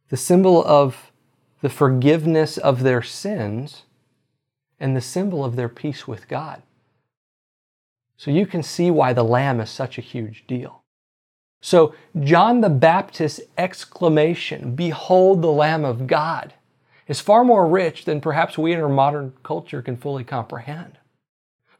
the 0.08 0.16
symbol 0.16 0.64
of 0.64 1.12
the 1.60 1.70
forgiveness 1.70 2.58
of 2.58 2.82
their 2.82 3.00
sins, 3.00 3.82
and 4.80 4.96
the 4.96 5.00
symbol 5.00 5.44
of 5.44 5.54
their 5.54 5.68
peace 5.68 6.08
with 6.08 6.26
God. 6.26 6.62
So 8.16 8.32
you 8.32 8.44
can 8.44 8.64
see 8.64 8.90
why 8.90 9.12
the 9.12 9.22
Lamb 9.22 9.60
is 9.60 9.70
such 9.70 9.98
a 9.98 10.02
huge 10.02 10.48
deal. 10.48 10.82
So, 11.60 11.94
John 12.20 12.60
the 12.60 12.68
Baptist's 12.68 13.40
exclamation, 13.58 14.74
Behold 14.74 15.42
the 15.42 15.50
Lamb 15.50 15.84
of 15.84 16.06
God, 16.06 16.54
is 17.08 17.20
far 17.20 17.44
more 17.44 17.66
rich 17.66 18.04
than 18.04 18.20
perhaps 18.20 18.58
we 18.58 18.72
in 18.72 18.80
our 18.80 18.88
modern 18.88 19.32
culture 19.42 19.82
can 19.82 19.96
fully 19.96 20.24
comprehend. 20.24 20.98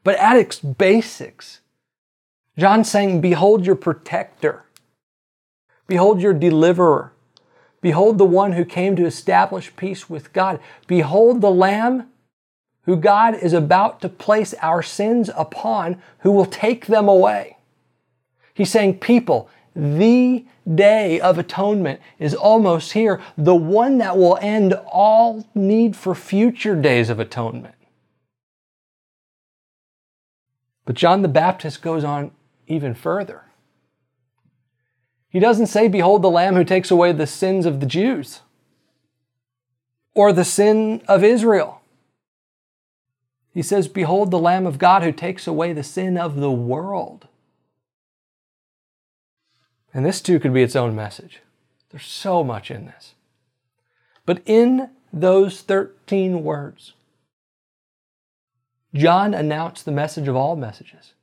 But 0.03 0.17
at 0.17 0.37
its 0.37 0.59
basics, 0.59 1.61
John's 2.57 2.89
saying, 2.89 3.21
Behold 3.21 3.65
your 3.65 3.75
protector, 3.75 4.63
behold 5.87 6.21
your 6.21 6.33
deliverer, 6.33 7.13
behold 7.81 8.17
the 8.17 8.25
one 8.25 8.53
who 8.53 8.65
came 8.65 8.95
to 8.95 9.05
establish 9.05 9.75
peace 9.75 10.09
with 10.09 10.33
God, 10.33 10.59
behold 10.87 11.41
the 11.41 11.51
Lamb 11.51 12.09
who 12.87 12.95
God 12.95 13.35
is 13.35 13.51
about 13.51 13.99
to 14.01 14.09
place 14.09 14.53
our 14.61 14.81
sins 14.81 15.29
upon, 15.35 16.01
who 16.19 16.31
will 16.31 16.45
take 16.45 16.87
them 16.87 17.09
away. 17.09 17.57
He's 18.53 18.71
saying, 18.71 18.99
People, 18.99 19.49
the 19.77 20.43
day 20.73 21.19
of 21.19 21.37
atonement 21.37 22.01
is 22.17 22.33
almost 22.33 22.93
here, 22.93 23.21
the 23.37 23.55
one 23.55 23.99
that 23.99 24.17
will 24.17 24.37
end 24.41 24.73
all 24.91 25.47
need 25.53 25.95
for 25.95 26.15
future 26.15 26.75
days 26.75 27.11
of 27.11 27.19
atonement. 27.19 27.75
But 30.85 30.95
John 30.95 31.21
the 31.21 31.27
Baptist 31.27 31.83
goes 31.83 32.03
on 32.03 32.31
even 32.65 32.95
further. 32.95 33.43
He 35.29 35.39
doesn't 35.39 35.67
say, 35.67 35.87
Behold 35.87 36.23
the 36.23 36.29
Lamb 36.29 36.55
who 36.55 36.63
takes 36.63 36.89
away 36.89 37.11
the 37.11 37.27
sins 37.27 37.67
of 37.67 37.79
the 37.79 37.85
Jews 37.85 38.41
or 40.15 40.33
the 40.33 40.45
sin 40.45 41.03
of 41.07 41.23
Israel. 41.23 41.81
He 43.53 43.61
says, 43.61 43.87
Behold 43.87 44.31
the 44.31 44.39
Lamb 44.39 44.65
of 44.65 44.79
God 44.79 45.03
who 45.03 45.11
takes 45.11 45.45
away 45.45 45.73
the 45.73 45.83
sin 45.83 46.17
of 46.17 46.37
the 46.37 46.51
world. 46.51 47.26
And 49.97 50.05
this 50.05 50.21
too 50.21 50.39
could 50.39 50.53
be 50.53 50.61
its 50.61 50.75
own 50.75 50.95
message. 50.95 51.39
There's 51.89 52.05
so 52.05 52.43
much 52.43 52.69
in 52.69 52.85
this. 52.85 53.15
But 54.27 54.43
in 54.45 54.91
those 55.11 55.61
13 55.61 56.43
words, 56.43 56.93
John 58.93 59.33
announced 59.33 59.85
the 59.85 59.91
message 59.91 60.27
of 60.27 60.35
all 60.35 60.55
messages 60.55 61.13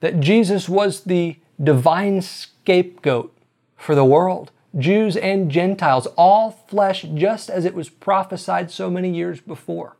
that 0.00 0.20
Jesus 0.20 0.66
was 0.66 1.02
the 1.02 1.36
divine 1.62 2.22
scapegoat 2.22 3.36
for 3.76 3.94
the 3.94 4.04
world, 4.04 4.50
Jews 4.78 5.14
and 5.14 5.50
Gentiles, 5.50 6.06
all 6.16 6.52
flesh, 6.66 7.04
just 7.14 7.50
as 7.50 7.66
it 7.66 7.74
was 7.74 7.90
prophesied 7.90 8.70
so 8.70 8.88
many 8.88 9.14
years 9.14 9.42
before. 9.42 9.98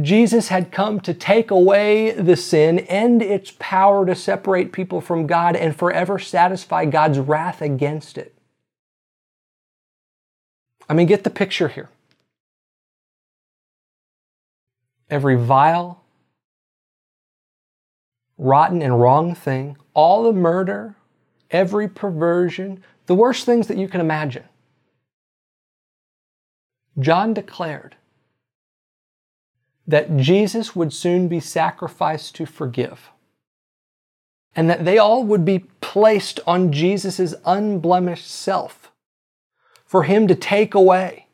Jesus 0.00 0.48
had 0.48 0.72
come 0.72 1.00
to 1.00 1.12
take 1.12 1.50
away 1.50 2.12
the 2.12 2.36
sin, 2.36 2.78
end 2.80 3.20
its 3.20 3.52
power 3.58 4.06
to 4.06 4.14
separate 4.14 4.72
people 4.72 5.02
from 5.02 5.26
God, 5.26 5.54
and 5.54 5.76
forever 5.76 6.18
satisfy 6.18 6.86
God's 6.86 7.18
wrath 7.18 7.60
against 7.60 8.16
it. 8.16 8.34
I 10.88 10.94
mean, 10.94 11.06
get 11.06 11.24
the 11.24 11.30
picture 11.30 11.68
here. 11.68 11.90
Every 15.10 15.36
vile, 15.36 16.02
rotten, 18.38 18.80
and 18.80 18.98
wrong 18.98 19.34
thing, 19.34 19.76
all 19.92 20.22
the 20.22 20.32
murder, 20.32 20.96
every 21.50 21.86
perversion, 21.86 22.82
the 23.06 23.14
worst 23.14 23.44
things 23.44 23.66
that 23.66 23.76
you 23.76 23.88
can 23.88 24.00
imagine. 24.00 24.44
John 26.98 27.34
declared 27.34 27.96
that 29.86 30.16
Jesus 30.16 30.76
would 30.76 30.92
soon 30.92 31.28
be 31.28 31.40
sacrificed 31.40 32.34
to 32.36 32.46
forgive, 32.46 33.10
and 34.54 34.70
that 34.70 34.84
they 34.84 34.98
all 34.98 35.24
would 35.24 35.44
be 35.44 35.60
placed 35.80 36.40
on 36.46 36.72
Jesus' 36.72 37.34
unblemished 37.44 38.30
self 38.30 38.90
for 39.84 40.04
him 40.04 40.26
to 40.28 40.34
take 40.34 40.74
away, 40.74 41.26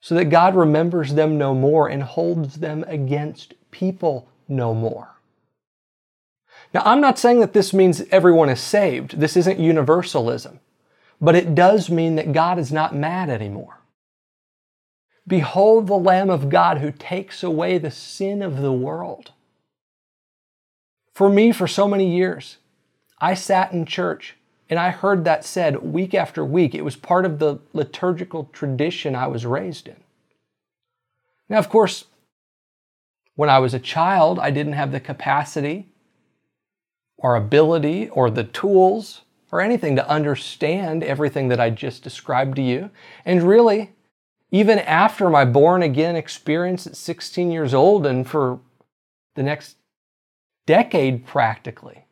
so 0.00 0.14
that 0.14 0.26
God 0.26 0.54
remembers 0.54 1.14
them 1.14 1.38
no 1.38 1.54
more 1.54 1.88
and 1.88 2.02
holds 2.02 2.56
them 2.56 2.84
against 2.86 3.54
people 3.70 4.28
no 4.48 4.74
more. 4.74 5.08
Now, 6.72 6.82
I'm 6.84 7.00
not 7.00 7.18
saying 7.18 7.40
that 7.40 7.52
this 7.52 7.72
means 7.72 8.02
everyone 8.10 8.48
is 8.48 8.60
saved. 8.60 9.18
This 9.18 9.36
isn't 9.36 9.60
universalism. 9.60 10.60
But 11.20 11.36
it 11.36 11.54
does 11.54 11.88
mean 11.88 12.16
that 12.16 12.32
God 12.32 12.58
is 12.58 12.72
not 12.72 12.94
mad 12.94 13.30
anymore. 13.30 13.80
Behold 15.26 15.86
the 15.86 15.94
Lamb 15.94 16.28
of 16.28 16.50
God 16.50 16.78
who 16.78 16.90
takes 16.90 17.42
away 17.42 17.78
the 17.78 17.90
sin 17.90 18.42
of 18.42 18.60
the 18.60 18.72
world. 18.72 19.32
For 21.12 21.28
me, 21.28 21.52
for 21.52 21.66
so 21.66 21.88
many 21.88 22.14
years, 22.14 22.58
I 23.20 23.34
sat 23.34 23.72
in 23.72 23.86
church 23.86 24.36
and 24.68 24.78
I 24.78 24.90
heard 24.90 25.24
that 25.24 25.44
said 25.44 25.82
week 25.82 26.14
after 26.14 26.44
week. 26.44 26.74
It 26.74 26.84
was 26.84 26.96
part 26.96 27.24
of 27.24 27.38
the 27.38 27.58
liturgical 27.72 28.50
tradition 28.52 29.14
I 29.14 29.26
was 29.26 29.46
raised 29.46 29.88
in. 29.88 29.96
Now, 31.48 31.58
of 31.58 31.68
course, 31.68 32.06
when 33.36 33.48
I 33.48 33.58
was 33.58 33.74
a 33.74 33.78
child, 33.78 34.38
I 34.38 34.50
didn't 34.50 34.72
have 34.74 34.92
the 34.92 35.00
capacity 35.00 35.88
or 37.16 37.36
ability 37.36 38.08
or 38.08 38.30
the 38.30 38.44
tools 38.44 39.22
or 39.52 39.60
anything 39.60 39.96
to 39.96 40.08
understand 40.08 41.02
everything 41.02 41.48
that 41.48 41.60
I 41.60 41.70
just 41.70 42.02
described 42.02 42.56
to 42.56 42.62
you. 42.62 42.90
And 43.24 43.42
really, 43.42 43.92
even 44.54 44.78
after 44.78 45.28
my 45.28 45.44
born 45.44 45.82
again 45.82 46.14
experience 46.14 46.86
at 46.86 46.94
16 46.94 47.50
years 47.50 47.74
old 47.74 48.06
and 48.06 48.24
for 48.24 48.60
the 49.34 49.42
next 49.42 49.78
decade 50.64 51.26
practically, 51.26 52.04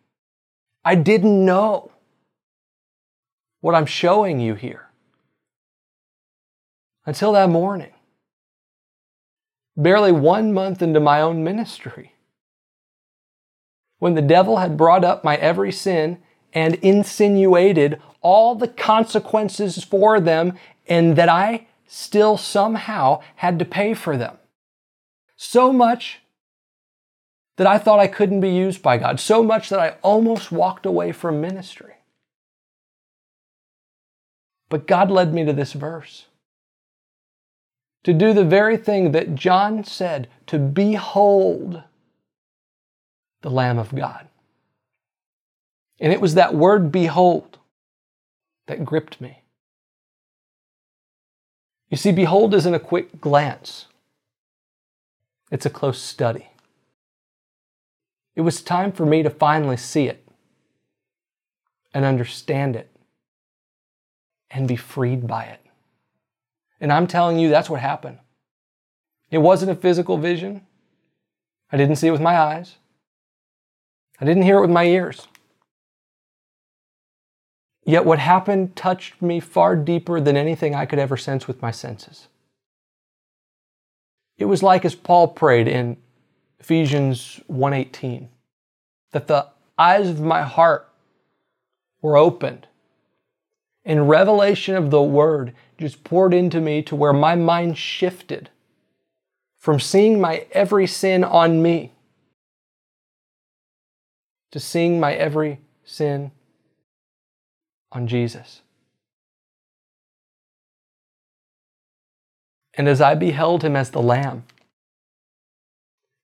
I 0.85 0.97
didn't 0.97 1.45
know 1.45 1.93
what 3.61 3.77
I'm 3.77 3.87
showing 3.87 4.41
you 4.41 4.57
here 4.57 4.89
until 7.07 7.31
that 7.35 7.49
morning. 7.49 7.93
Barely 9.77 10.11
one 10.11 10.53
month 10.53 10.83
into 10.83 10.99
my 10.99 11.21
own 11.21 11.45
ministry, 11.45 12.17
when 14.01 14.15
the 14.15 14.21
devil 14.21 14.57
had 14.57 14.77
brought 14.77 15.05
up 15.05 15.23
my 15.23 15.37
every 15.37 15.71
sin 15.71 16.19
and 16.53 16.75
insinuated 16.83 18.03
all 18.21 18.57
the 18.57 18.67
consequences 18.67 19.85
for 19.85 20.19
them, 20.19 20.59
and 20.89 21.15
that 21.15 21.29
I 21.29 21.69
still 21.93 22.39
somehow 22.39 23.21
had 23.37 23.59
to 23.59 23.67
pay 23.67 23.93
for 23.93 24.17
them. 24.17 24.39
So 25.37 25.75
much 25.75 26.21
that 27.57 27.67
I 27.67 27.77
thought 27.77 28.01
I 28.01 28.07
couldn't 28.07 28.41
be 28.41 28.49
used 28.49 28.81
by 28.81 28.97
God, 28.97 29.21
so 29.21 29.43
much 29.43 29.69
that 29.69 29.79
I 29.79 29.97
almost 30.01 30.51
walked 30.51 30.87
away 30.87 31.13
from 31.13 31.43
ministry. 31.43 31.97
But 34.71 34.87
God 34.87 35.11
led 35.11 35.35
me 35.35 35.45
to 35.45 35.53
this 35.53 35.75
verse 35.75 36.25
to 38.05 38.15
do 38.15 38.33
the 38.33 38.45
very 38.45 38.79
thing 38.79 39.13
that 39.13 39.35
John 39.35 39.85
said 39.85 40.29
to 40.47 40.59
behold 40.59 41.83
the 43.43 43.51
Lamb 43.51 43.79
of 43.79 43.95
God. 43.95 44.29
And 46.01 46.11
it 46.11 46.23
was 46.23 46.35
that 46.35 46.55
word 46.55 46.91
behold 46.91 47.59
that 48.67 48.83
gripped 48.83 49.21
me. 49.21 49.42
You 51.93 51.99
see, 51.99 52.11
behold 52.11 52.55
isn't 52.55 52.73
a 52.73 52.81
quick 52.81 53.21
glance, 53.21 53.85
it's 55.51 55.67
a 55.67 55.71
close 55.71 56.01
study. 56.01 56.49
It 58.35 58.41
was 58.41 58.63
time 58.63 58.93
for 58.93 59.05
me 59.05 59.23
to 59.23 59.29
finally 59.29 59.77
see 59.77 60.07
it 60.07 60.27
and 61.93 62.07
understand 62.07 62.77
it 62.77 62.91
and 64.51 64.67
be 64.67 64.75
freed 64.75 65.27
by 65.27 65.45
it. 65.45 65.61
And 66.81 66.91
I'm 66.91 67.07
telling 67.07 67.39
you, 67.39 67.51
that's 67.51 67.69
what 67.69 67.81
happened. 67.81 68.21
It 69.31 69.39
wasn't 69.39 69.73
a 69.73 69.75
physical 69.75 70.17
vision. 70.17 70.63
I 71.71 71.77
didn't 71.77 71.97
see 71.97 72.09
it 72.09 72.13
with 72.13 72.23
my 72.23 72.39
eyes. 72.39 72.77
I 74.19 74.25
didn't 74.25 74.45
hear 74.45 74.57
it 74.57 74.63
with 74.63 74.71
my 74.71 74.85
ears. 74.85 75.29
Yet 77.85 78.05
what 78.05 78.19
happened 78.19 78.77
touched 78.77 79.21
me 79.21 79.41
far 79.41 79.75
deeper 79.75 80.21
than 80.21 80.37
anything 80.37 80.75
I 80.75 80.87
could 80.87 80.99
ever 80.99 81.17
sense 81.17 81.49
with 81.49 81.61
my 81.61 81.71
senses. 81.71 82.29
It 84.39 84.45
was 84.45 84.63
like 84.63 84.85
as 84.85 84.95
Paul 84.95 85.29
prayed 85.29 85.69
in 85.69 85.97
Ephesians 86.61 87.41
1:18 87.49 88.29
that 89.11 89.27
the 89.27 89.49
eyes 89.77 90.09
of 90.09 90.21
my 90.21 90.43
heart 90.43 90.89
were 92.01 92.17
opened 92.17 92.67
and 93.85 94.09
revelation 94.09 94.77
of 94.77 94.91
the 94.91 95.03
word 95.03 95.55
just 95.77 96.05
poured 96.05 96.33
into 96.33 96.61
me 96.61 96.83
to 96.83 96.95
where 96.95 97.13
my 97.13 97.35
mind 97.35 97.77
shifted 97.77 98.51
from 99.59 99.81
seeing 99.81 100.21
my 100.21 100.47
every 100.53 100.87
sin 100.87 101.25
on 101.25 101.63
me 101.63 101.93
to 104.53 104.61
seeing 104.61 105.01
my 105.01 105.15
every 105.15 105.61
sin 105.85 106.31
on 107.93 108.07
Jesus. 108.07 108.63
And 112.75 112.89
as 112.89 113.01
I 113.01 113.15
beheld 113.15 113.63
him 113.63 113.77
as 113.77 113.91
the 113.91 114.03
Lamb, 114.03 114.45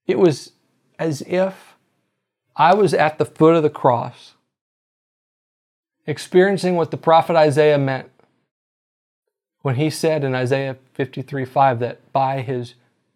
it 0.07 0.19
was 0.19 0.53
as 0.99 1.23
if 1.23 1.75
I 2.57 2.75
was 2.75 2.95
at 2.95 3.19
the 3.19 3.27
foot 3.27 3.55
of 3.55 3.63
the 3.63 3.71
cross, 3.71 4.35
experiencing 6.07 6.75
what 6.75 6.91
the 6.91 6.97
prophet 6.97 7.37
Isaiah 7.37 7.79
meant 7.79 8.11
when 9.61 9.77
he 9.77 9.91
said 9.91 10.25
in 10.25 10.35
Isaiah 10.35 10.77
53 10.95 11.45
5 11.45 11.79
that 11.81 12.13
by 12.13 12.41
his 12.41 12.75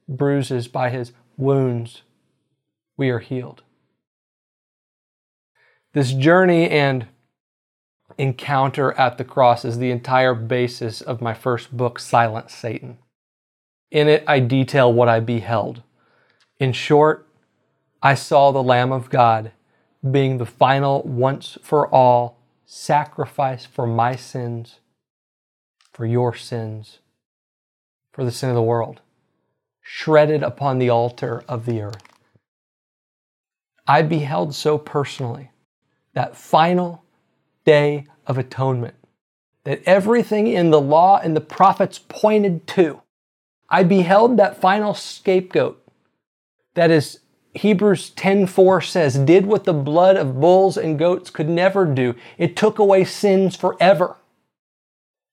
bruises, 0.09 0.69
by 0.69 0.91
his 0.91 1.13
wounds, 1.37 2.03
we 2.97 3.09
are 3.11 3.21
healed. 3.21 3.63
This 5.93 6.13
journey 6.13 6.69
and 6.69 7.07
encounter 8.19 8.93
at 8.93 9.19
the 9.19 9.25
cross 9.25 9.65
is 9.65 9.79
the 9.79 9.91
entire 9.91 10.35
basis 10.35 11.01
of 11.01 11.21
my 11.21 11.35
first 11.35 11.77
book, 11.77 11.99
Silence 11.99 12.55
Satan. 12.55 12.99
In 13.91 14.09
it, 14.09 14.25
I 14.27 14.41
detail 14.41 14.93
what 14.93 15.09
I 15.09 15.21
beheld. 15.21 15.83
In 16.59 16.73
short, 16.73 17.27
I 18.03 18.15
saw 18.15 18.51
the 18.51 18.63
Lamb 18.63 18.93
of 18.93 19.11
God 19.11 19.53
being 20.09 20.39
the 20.39 20.47
final, 20.47 21.03
once 21.03 21.59
for 21.63 21.87
all 21.89 22.39
sacrifice 22.67 23.65
for 23.65 23.87
my 23.87 24.17
sins, 24.17 24.81
for 25.93 26.07
your 26.07 26.35
sins, 26.35 26.99
for 28.13 28.25
the 28.25 28.33
sin 28.33 28.49
of 28.49 28.55
the 28.57 28.63
world, 28.63 29.01
shredded 29.81 30.43
upon 30.43 30.79
the 30.79 30.89
altar 30.89 31.45
of 31.49 31.67
the 31.67 31.81
earth. 31.83 32.03
I 33.87 34.03
beheld 34.03 34.55
so 34.55 34.79
personally 34.79 35.51
that 36.15 36.37
final 36.37 37.02
day 37.65 38.07
of 38.27 38.39
atonement 38.39 38.95
that 39.65 39.83
everything 39.87 40.47
in 40.47 40.71
the 40.71 40.81
law 40.81 41.21
and 41.23 41.37
the 41.37 41.41
prophets 41.41 42.01
pointed 42.09 42.67
to. 42.67 43.01
I 43.69 43.85
beheld 43.85 44.37
that 44.37 44.61
final 44.61 44.95
scapegoat 44.95 45.83
that 46.75 46.91
is 46.91 47.21
Hebrews 47.55 48.11
10:4 48.11 48.83
says, 48.83 49.19
did 49.19 49.47
what 49.47 49.65
the 49.65 49.75
blood 49.75 50.17
of 50.17 50.41
bulls 50.41 50.77
and 50.77 50.99
goats 50.99 51.31
could 51.31 51.49
never 51.49 51.85
do. 51.85 52.15
It 52.39 52.57
took 52.57 52.79
away 52.79 53.05
sins 53.05 53.57
forever. 53.57 54.17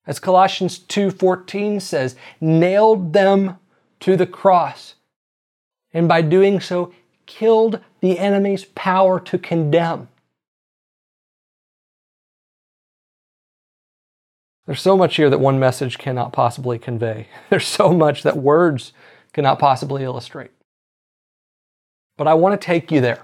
As 0.06 0.20
Colossians 0.20 0.80
2:14 0.80 1.82
says, 1.82 2.15
nailed 2.42 3.13
them 3.13 3.58
to 4.02 4.18
the 4.18 4.28
cross. 4.28 4.96
And 5.94 6.08
by 6.08 6.22
doing 6.22 6.60
so, 6.60 6.94
killed 7.26 7.80
the 8.02 8.20
enemy's 8.20 8.65
power 8.65 9.20
to 9.22 9.38
condemn. 9.38 10.10
There's 14.69 14.84
so 14.84 14.95
much 14.95 15.15
here 15.15 15.32
that 15.32 15.39
one 15.39 15.58
message 15.60 15.97
cannot 15.97 16.32
possibly 16.32 16.77
convey. 16.77 17.25
There's 17.49 17.65
so 17.65 17.91
much 17.91 18.21
that 18.21 18.38
words 18.38 18.93
cannot 19.34 19.58
possibly 19.58 20.03
illustrate. 20.03 20.51
But 22.17 22.27
I 22.27 22.36
want 22.36 22.62
to 22.62 22.63
take 22.63 22.91
you 22.91 23.01
there 23.01 23.23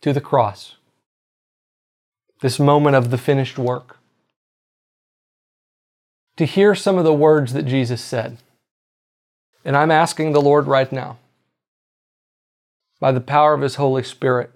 to 0.00 0.12
the 0.12 0.20
cross, 0.20 0.76
this 2.40 2.60
moment 2.60 2.94
of 2.94 3.10
the 3.10 3.18
finished 3.18 3.58
work, 3.58 3.98
to 6.36 6.44
hear 6.44 6.76
some 6.76 6.98
of 6.98 7.04
the 7.04 7.12
words 7.12 7.52
that 7.52 7.66
Jesus 7.66 8.00
said. 8.00 8.36
And 9.64 9.76
I'm 9.76 9.90
asking 9.90 10.30
the 10.30 10.40
Lord 10.40 10.68
right 10.68 10.92
now, 10.92 11.18
by 13.00 13.10
the 13.10 13.20
power 13.20 13.54
of 13.54 13.62
His 13.62 13.74
Holy 13.74 14.04
Spirit, 14.04 14.52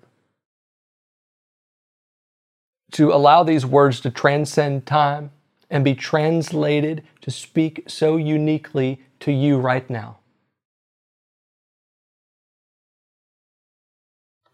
to 2.93 3.13
allow 3.13 3.43
these 3.43 3.65
words 3.65 4.01
to 4.01 4.11
transcend 4.11 4.87
time 4.87 5.31
and 5.71 5.85
be 5.85 5.95
translated 5.95 7.05
to 7.21 7.31
speak 7.31 7.85
so 7.87 8.17
uniquely 8.17 9.01
to 9.21 9.33
you 9.33 9.59
right 9.59 9.89
now. 9.89 10.19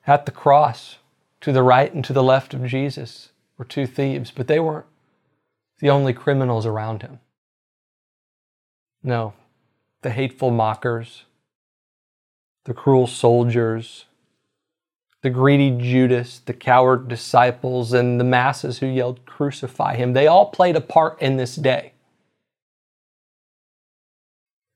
At 0.07 0.27
the 0.27 0.33
cross, 0.33 0.99
to 1.41 1.53
the 1.53 1.63
right 1.63 1.93
and 1.93 2.05
to 2.05 2.13
the 2.13 2.23
left 2.23 2.55
of 2.55 2.65
Jesus, 2.67 3.31
were 3.59 3.65
two 3.65 3.87
thieves, 3.87 4.31
but 4.31 4.47
they 4.47 4.61
weren't 4.61 4.87
the 5.79 5.91
only 5.91 6.13
criminals 6.13 6.67
around 6.67 7.03
him. 7.03 7.21
No, 9.03 9.35
the 10.03 10.11
hateful 10.11 10.51
mockers, 10.51 11.25
the 12.65 12.75
cruel 12.75 13.07
soldiers, 13.07 14.07
the 15.23 15.31
greedy 15.31 15.71
Judas, 15.71 16.41
the 16.45 16.53
coward 16.53 17.09
disciples, 17.09 17.93
and 17.93 18.21
the 18.21 18.25
masses 18.25 18.79
who 18.79 18.87
yelled, 18.87 19.25
Crucify 19.27 19.97
him. 19.97 20.13
They 20.13 20.27
all 20.27 20.47
played 20.47 20.77
a 20.77 20.81
part 20.81 21.21
in 21.21 21.37
this 21.37 21.57
day. 21.57 21.93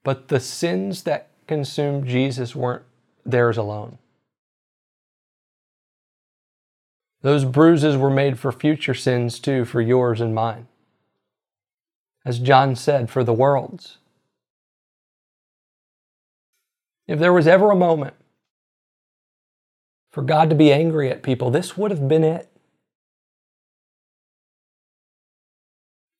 But 0.02 0.28
the 0.28 0.40
sins 0.40 1.02
that 1.02 1.28
consumed 1.46 2.06
Jesus 2.06 2.56
weren't 2.56 2.84
theirs 3.24 3.56
alone. 3.56 3.98
Those 7.22 7.44
bruises 7.44 7.96
were 7.96 8.10
made 8.10 8.38
for 8.38 8.50
future 8.50 8.94
sins 8.94 9.38
too, 9.38 9.64
for 9.64 9.80
yours 9.80 10.20
and 10.20 10.34
mine. 10.34 10.68
As 12.24 12.38
John 12.38 12.76
said, 12.76 13.10
for 13.10 13.24
the 13.24 13.32
world's. 13.32 13.98
If 17.06 17.18
there 17.18 17.32
was 17.32 17.46
ever 17.46 17.70
a 17.70 17.76
moment 17.76 18.14
for 20.10 20.22
God 20.22 20.50
to 20.50 20.56
be 20.56 20.72
angry 20.72 21.10
at 21.10 21.22
people, 21.22 21.50
this 21.50 21.76
would 21.76 21.90
have 21.90 22.08
been 22.08 22.24
it. 22.24 22.48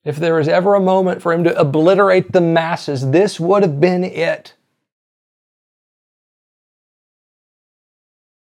If 0.05 0.17
there 0.17 0.35
was 0.35 0.49
ever 0.49 0.75
a 0.75 0.81
moment 0.81 1.21
for 1.21 1.33
him 1.33 1.45
to 1.45 1.59
obliterate 1.59 2.33
the 2.33 2.41
masses, 2.41 3.11
this 3.11 3.39
would 3.39 3.63
have 3.63 3.81
been 3.81 4.03
it. 4.03 4.55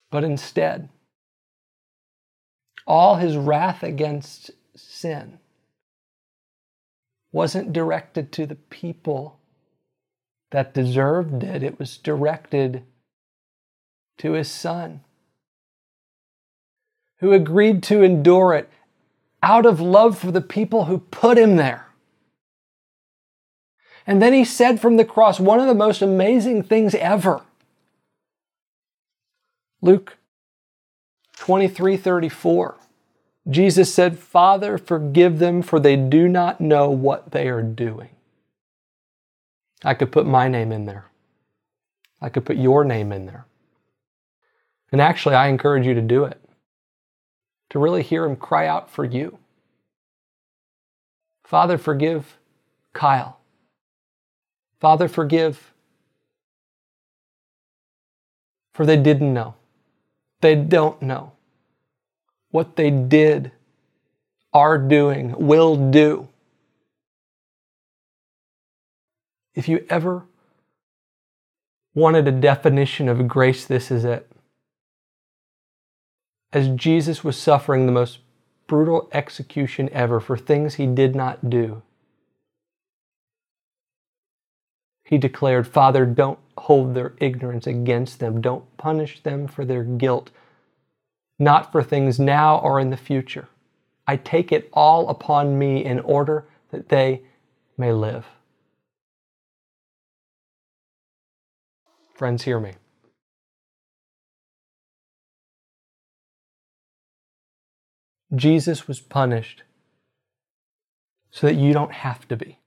But 0.09 0.23
instead, 0.23 0.89
all 2.87 3.15
his 3.15 3.37
wrath 3.37 3.83
against 3.83 4.51
sin 4.75 5.39
wasn't 7.31 7.73
directed 7.73 8.31
to 8.31 8.45
the 8.45 8.55
people 8.55 9.39
that 10.51 10.73
deserved 10.73 11.43
it, 11.43 11.63
it 11.63 11.79
was 11.79 11.97
directed 11.97 12.83
to 14.19 14.33
his 14.33 14.49
son 14.49 15.01
who 17.23 17.31
agreed 17.31 17.81
to 17.81 18.03
endure 18.03 18.53
it 18.53 18.69
out 19.41 19.65
of 19.65 19.79
love 19.79 20.17
for 20.17 20.29
the 20.29 20.41
people 20.41 20.85
who 20.85 20.97
put 20.97 21.37
him 21.37 21.55
there. 21.55 21.87
And 24.05 24.21
then 24.21 24.33
he 24.33 24.43
said 24.43 24.81
from 24.81 24.97
the 24.97 25.05
cross 25.05 25.39
one 25.39 25.61
of 25.61 25.67
the 25.67 25.73
most 25.73 26.01
amazing 26.01 26.63
things 26.63 26.93
ever. 26.93 27.41
Luke 29.81 30.17
23 31.37 31.95
34. 31.95 32.75
Jesus 33.49 33.93
said, 33.93 34.19
Father, 34.19 34.77
forgive 34.77 35.39
them, 35.39 35.61
for 35.61 35.79
they 35.79 35.95
do 35.95 36.27
not 36.27 36.59
know 36.59 36.89
what 36.89 37.31
they 37.31 37.47
are 37.47 37.63
doing. 37.63 38.09
I 39.81 39.93
could 39.93 40.11
put 40.11 40.25
my 40.25 40.49
name 40.49 40.73
in 40.73 40.85
there. 40.85 41.05
I 42.21 42.27
could 42.27 42.43
put 42.43 42.57
your 42.57 42.83
name 42.83 43.13
in 43.13 43.27
there. 43.27 43.45
And 44.91 44.99
actually, 44.99 45.35
I 45.35 45.47
encourage 45.47 45.85
you 45.85 45.93
to 45.93 46.01
do 46.01 46.25
it 46.25 46.42
to 47.73 47.79
really 47.79 48.03
hear 48.03 48.23
him 48.23 48.35
cry 48.35 48.67
out 48.67 48.87
for 48.87 49.03
you. 49.03 49.39
Father, 51.43 51.79
forgive 51.79 52.37
Kyle. 52.93 53.39
Father, 54.79 55.07
forgive. 55.07 55.73
For 58.75 58.85
they 58.85 58.95
didn't 58.95 59.33
know. 59.33 59.55
They 60.41 60.53
don't 60.53 61.01
know. 61.01 61.31
What 62.51 62.75
they 62.75 62.91
did, 62.91 63.51
are 64.53 64.77
doing, 64.77 65.33
will 65.39 65.89
do. 65.89 66.27
If 69.55 69.67
you 69.67 69.83
ever 69.89 70.25
wanted 71.95 72.27
a 72.27 72.31
definition 72.31 73.09
of 73.09 73.27
grace, 73.27 73.65
this 73.65 73.89
is 73.89 74.05
it 74.05 74.31
as 76.53 76.69
Jesus 76.69 77.23
was 77.23 77.35
suffering 77.35 77.85
the 77.85 77.91
most 77.91 78.19
brutal 78.67 79.09
execution 79.11 79.89
ever 79.91 80.19
for 80.19 80.37
things 80.37 80.75
he 80.75 80.85
did 80.85 81.15
not 81.15 81.49
do, 81.49 81.81
he 85.03 85.17
declared, 85.17 85.67
Father, 85.67 86.05
don't 86.05 86.39
hold 86.57 86.93
their 86.93 87.13
ignorance 87.17 87.67
against 87.67 88.19
them. 88.19 88.39
Don't 88.39 88.77
punish 88.77 89.21
them 89.21 89.47
for 89.47 89.65
their 89.65 89.83
guilt, 89.83 90.29
not 91.39 91.71
for 91.71 91.83
things 91.83 92.19
now 92.19 92.59
or 92.59 92.79
in 92.79 92.91
the 92.91 92.97
future. 92.97 93.49
I 94.07 94.17
take 94.17 94.51
it 94.51 94.69
all 94.73 95.09
upon 95.09 95.57
me 95.57 95.83
in 95.83 95.99
order 96.01 96.45
that 96.71 96.89
they 96.89 97.23
may 97.77 97.91
live. 97.91 98.25
Friends, 102.13 102.43
hear 102.43 102.59
me. 102.59 102.73
Jesus 108.35 108.87
was 108.87 108.99
punished 108.99 109.63
so 111.31 111.47
that 111.47 111.55
you 111.55 111.73
don't 111.73 111.91
have 111.91 112.27
to 112.27 112.35
be. 112.35 112.59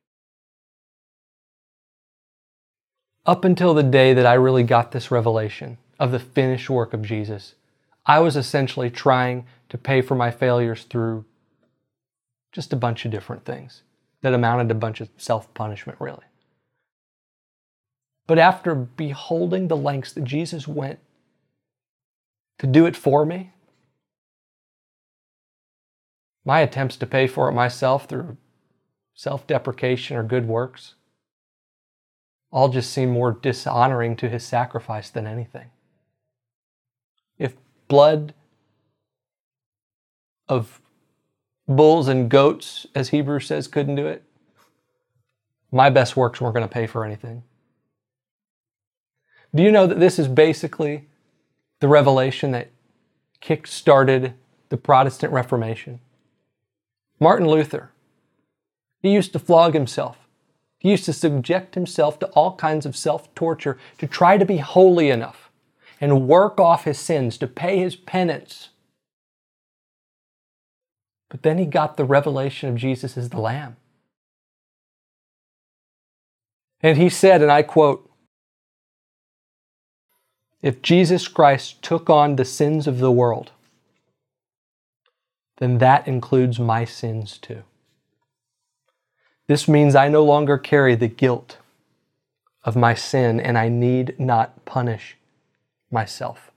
Up 3.24 3.44
until 3.44 3.74
the 3.74 3.82
day 3.82 4.14
that 4.14 4.26
I 4.26 4.34
really 4.34 4.62
got 4.62 4.92
this 4.92 5.10
revelation 5.10 5.78
of 5.98 6.12
the 6.12 6.18
finished 6.18 6.70
work 6.70 6.92
of 6.92 7.02
Jesus, 7.02 7.54
I 8.04 8.20
was 8.20 8.36
essentially 8.36 8.90
trying 8.90 9.46
to 9.68 9.78
pay 9.78 10.00
for 10.00 10.14
my 10.14 10.30
failures 10.30 10.84
through 10.84 11.24
just 12.52 12.72
a 12.72 12.76
bunch 12.76 13.04
of 13.04 13.10
different 13.10 13.44
things 13.44 13.82
that 14.22 14.32
amounted 14.32 14.68
to 14.68 14.74
a 14.74 14.78
bunch 14.78 15.00
of 15.00 15.08
self 15.16 15.52
punishment, 15.54 16.00
really. 16.00 16.24
But 18.26 18.38
after 18.38 18.74
beholding 18.74 19.68
the 19.68 19.76
lengths 19.76 20.12
that 20.12 20.24
Jesus 20.24 20.66
went 20.66 20.98
to 22.58 22.66
do 22.66 22.86
it 22.86 22.96
for 22.96 23.26
me, 23.26 23.52
my 26.46 26.60
attempts 26.60 26.96
to 26.96 27.06
pay 27.06 27.26
for 27.26 27.50
it 27.50 27.52
myself 27.52 28.08
through 28.08 28.38
self 29.14 29.46
deprecation 29.46 30.16
or 30.16 30.22
good 30.22 30.46
works 30.46 30.94
all 32.52 32.68
just 32.68 32.92
seem 32.92 33.10
more 33.10 33.32
dishonoring 33.32 34.16
to 34.16 34.28
his 34.28 34.44
sacrifice 34.44 35.10
than 35.10 35.26
anything. 35.26 35.68
If 37.36 37.56
blood 37.88 38.32
of 40.48 40.80
bulls 41.66 42.06
and 42.08 42.30
goats, 42.30 42.86
as 42.94 43.08
Hebrews 43.08 43.46
says, 43.46 43.66
couldn't 43.66 43.96
do 43.96 44.06
it, 44.06 44.22
my 45.72 45.90
best 45.90 46.16
works 46.16 46.40
weren't 46.40 46.54
going 46.54 46.66
to 46.66 46.72
pay 46.72 46.86
for 46.86 47.04
anything. 47.04 47.42
Do 49.52 49.62
you 49.62 49.72
know 49.72 49.86
that 49.86 49.98
this 49.98 50.18
is 50.18 50.28
basically 50.28 51.08
the 51.80 51.88
revelation 51.88 52.52
that 52.52 52.70
kick 53.40 53.66
started 53.66 54.34
the 54.68 54.76
Protestant 54.76 55.32
Reformation? 55.32 56.00
Martin 57.18 57.48
Luther, 57.48 57.90
he 59.00 59.12
used 59.12 59.32
to 59.32 59.38
flog 59.38 59.74
himself. 59.74 60.18
He 60.78 60.90
used 60.90 61.04
to 61.06 61.12
subject 61.12 61.74
himself 61.74 62.18
to 62.18 62.26
all 62.28 62.56
kinds 62.56 62.86
of 62.86 62.96
self 62.96 63.34
torture 63.34 63.78
to 63.98 64.06
try 64.06 64.36
to 64.36 64.44
be 64.44 64.58
holy 64.58 65.10
enough 65.10 65.50
and 66.00 66.28
work 66.28 66.60
off 66.60 66.84
his 66.84 66.98
sins, 66.98 67.38
to 67.38 67.46
pay 67.46 67.78
his 67.78 67.96
penance. 67.96 68.68
But 71.30 71.42
then 71.42 71.58
he 71.58 71.66
got 71.66 71.96
the 71.96 72.04
revelation 72.04 72.68
of 72.68 72.76
Jesus 72.76 73.16
as 73.16 73.30
the 73.30 73.40
Lamb. 73.40 73.76
And 76.82 76.98
he 76.98 77.08
said, 77.08 77.42
and 77.42 77.50
I 77.50 77.62
quote, 77.62 78.10
if 80.62 80.82
Jesus 80.82 81.28
Christ 81.28 81.82
took 81.82 82.10
on 82.10 82.36
the 82.36 82.44
sins 82.44 82.86
of 82.86 82.98
the 82.98 83.12
world, 83.12 83.52
then 85.58 85.78
that 85.78 86.06
includes 86.06 86.58
my 86.58 86.84
sins 86.84 87.38
too. 87.38 87.62
This 89.46 89.68
means 89.68 89.94
I 89.94 90.08
no 90.08 90.24
longer 90.24 90.58
carry 90.58 90.94
the 90.94 91.08
guilt 91.08 91.58
of 92.64 92.76
my 92.76 92.94
sin 92.94 93.40
and 93.40 93.56
I 93.56 93.68
need 93.68 94.18
not 94.18 94.64
punish 94.64 95.16
myself. 95.90 96.50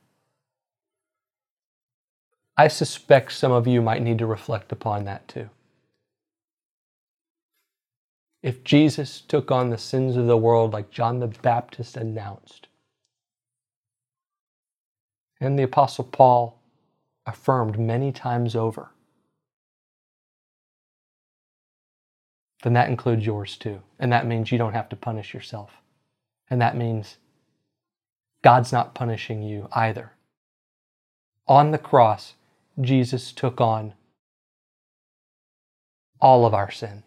I 2.57 2.67
suspect 2.67 3.31
some 3.31 3.51
of 3.51 3.67
you 3.67 3.81
might 3.81 4.01
need 4.01 4.17
to 4.17 4.25
reflect 4.25 4.71
upon 4.71 5.05
that 5.05 5.27
too. 5.27 5.49
If 8.41 8.63
Jesus 8.63 9.21
took 9.21 9.51
on 9.51 9.69
the 9.69 9.77
sins 9.77 10.17
of 10.17 10.27
the 10.27 10.37
world 10.37 10.73
like 10.73 10.91
John 10.91 11.19
the 11.19 11.27
Baptist 11.27 11.95
announced, 11.95 12.67
and 15.39 15.57
the 15.57 15.63
Apostle 15.63 16.03
Paul 16.05 16.58
affirmed 17.29 17.79
many 17.79 18.11
times 18.11 18.55
over, 18.55 18.91
then 22.63 22.73
that 22.73 22.89
includes 22.89 23.25
yours 23.25 23.55
too. 23.55 23.81
And 23.99 24.11
that 24.11 24.27
means 24.27 24.51
you 24.51 24.57
don't 24.57 24.73
have 24.73 24.89
to 24.89 24.95
punish 24.95 25.33
yourself. 25.33 25.71
And 26.49 26.61
that 26.61 26.75
means 26.75 27.17
God's 28.41 28.71
not 28.71 28.95
punishing 28.95 29.43
you 29.43 29.69
either. 29.71 30.13
On 31.47 31.71
the 31.71 31.77
cross, 31.77 32.33
Jesus 32.79 33.31
took 33.31 33.61
on 33.61 33.93
all 36.21 36.45
of 36.45 36.53
our 36.53 36.71
sin. 36.71 37.03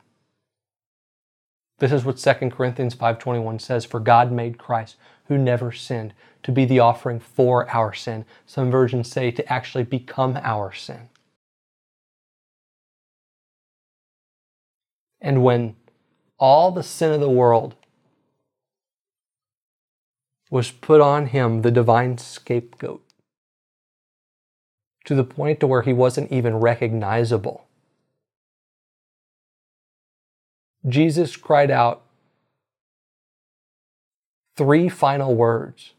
This 1.79 1.93
is 1.93 2.05
what 2.05 2.19
2 2.19 2.53
Corinthians 2.53 2.95
5:21 2.95 3.59
says, 3.59 3.85
"For 3.85 3.99
God 3.99 4.31
made 4.31 4.59
Christ, 4.59 4.97
who 5.27 5.37
never 5.37 5.73
sinned, 5.73 6.15
to 6.43 6.53
be 6.53 6.65
the 6.65 6.81
offering 6.81 7.21
for 7.21 7.69
our 7.71 7.93
sin." 7.93 8.25
Some 8.47 8.71
versions 8.71 9.11
say 9.11 9.31
to 9.31 9.53
actually 9.53 9.85
become 9.85 10.37
our 10.43 10.73
sin. 10.73 11.09
And 15.21 15.45
when 15.45 15.77
all 16.39 16.73
the 16.73 16.83
sin 16.83 17.13
of 17.13 17.21
the 17.21 17.31
world 17.31 17.77
was 20.51 20.71
put 20.71 21.01
on 21.01 21.29
him, 21.29 21.63
the 21.63 21.71
divine 21.71 22.19
scapegoat, 22.19 23.03
to 25.05 25.15
the 25.15 25.25
point 25.25 25.61
to 25.61 25.67
where 25.67 25.83
he 25.83 25.93
wasn't 25.93 26.31
even 26.31 26.57
recognizable. 26.57 27.67
Jesus 30.89 31.37
cried 31.37 31.71
out 31.71 32.03
three 34.57 34.89
final 34.89 35.35
words. 35.35 35.95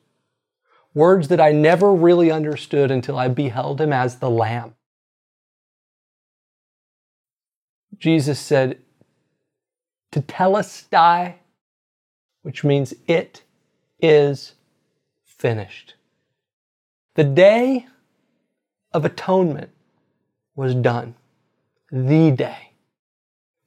Words 0.93 1.27
that 1.29 1.41
I 1.41 1.51
never 1.51 1.93
really 1.93 2.29
understood 2.29 2.91
until 2.91 3.17
I 3.17 3.27
beheld 3.27 3.81
him 3.81 3.91
as 3.91 4.17
the 4.17 4.29
Lamb. 4.29 4.75
Jesus 7.97 8.39
said, 8.39 8.79
tetelestai, 10.11 11.35
which 12.41 12.63
means 12.63 12.93
it 13.07 13.43
is 14.01 14.53
finished. 15.23 15.95
The 17.15 17.23
day 17.23 17.87
of 18.91 19.05
atonement 19.05 19.71
was 20.55 20.75
done. 20.75 21.15
The 21.91 22.31
day. 22.31 22.71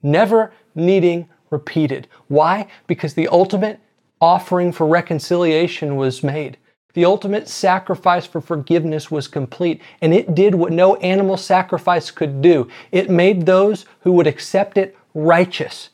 Never 0.03 0.53
needing 0.75 1.29
repeated. 1.51 2.07
Why? 2.29 2.69
Because 2.87 3.15
the 3.15 3.29
ultimate 3.29 3.81
offering 4.21 4.73
for 4.73 4.87
reconciliation 4.87 5.97
was 5.97 6.23
made. 6.23 6.59
The 6.97 7.05
ultimate 7.05 7.47
sacrifice 7.47 8.25
for 8.25 8.41
forgiveness 8.41 9.11
was 9.11 9.29
complete, 9.29 9.83
and 10.01 10.15
it 10.15 10.35
did 10.35 10.55
what 10.55 10.73
no 10.73 10.97
animal 10.97 11.37
sacrifice 11.37 12.11
could 12.11 12.41
do. 12.41 12.69
It 12.91 13.11
made 13.11 13.45
those 13.45 13.85
who 14.01 14.13
would 14.13 14.27
accept 14.27 14.79
it 14.79 14.97
righteous. 15.13 15.91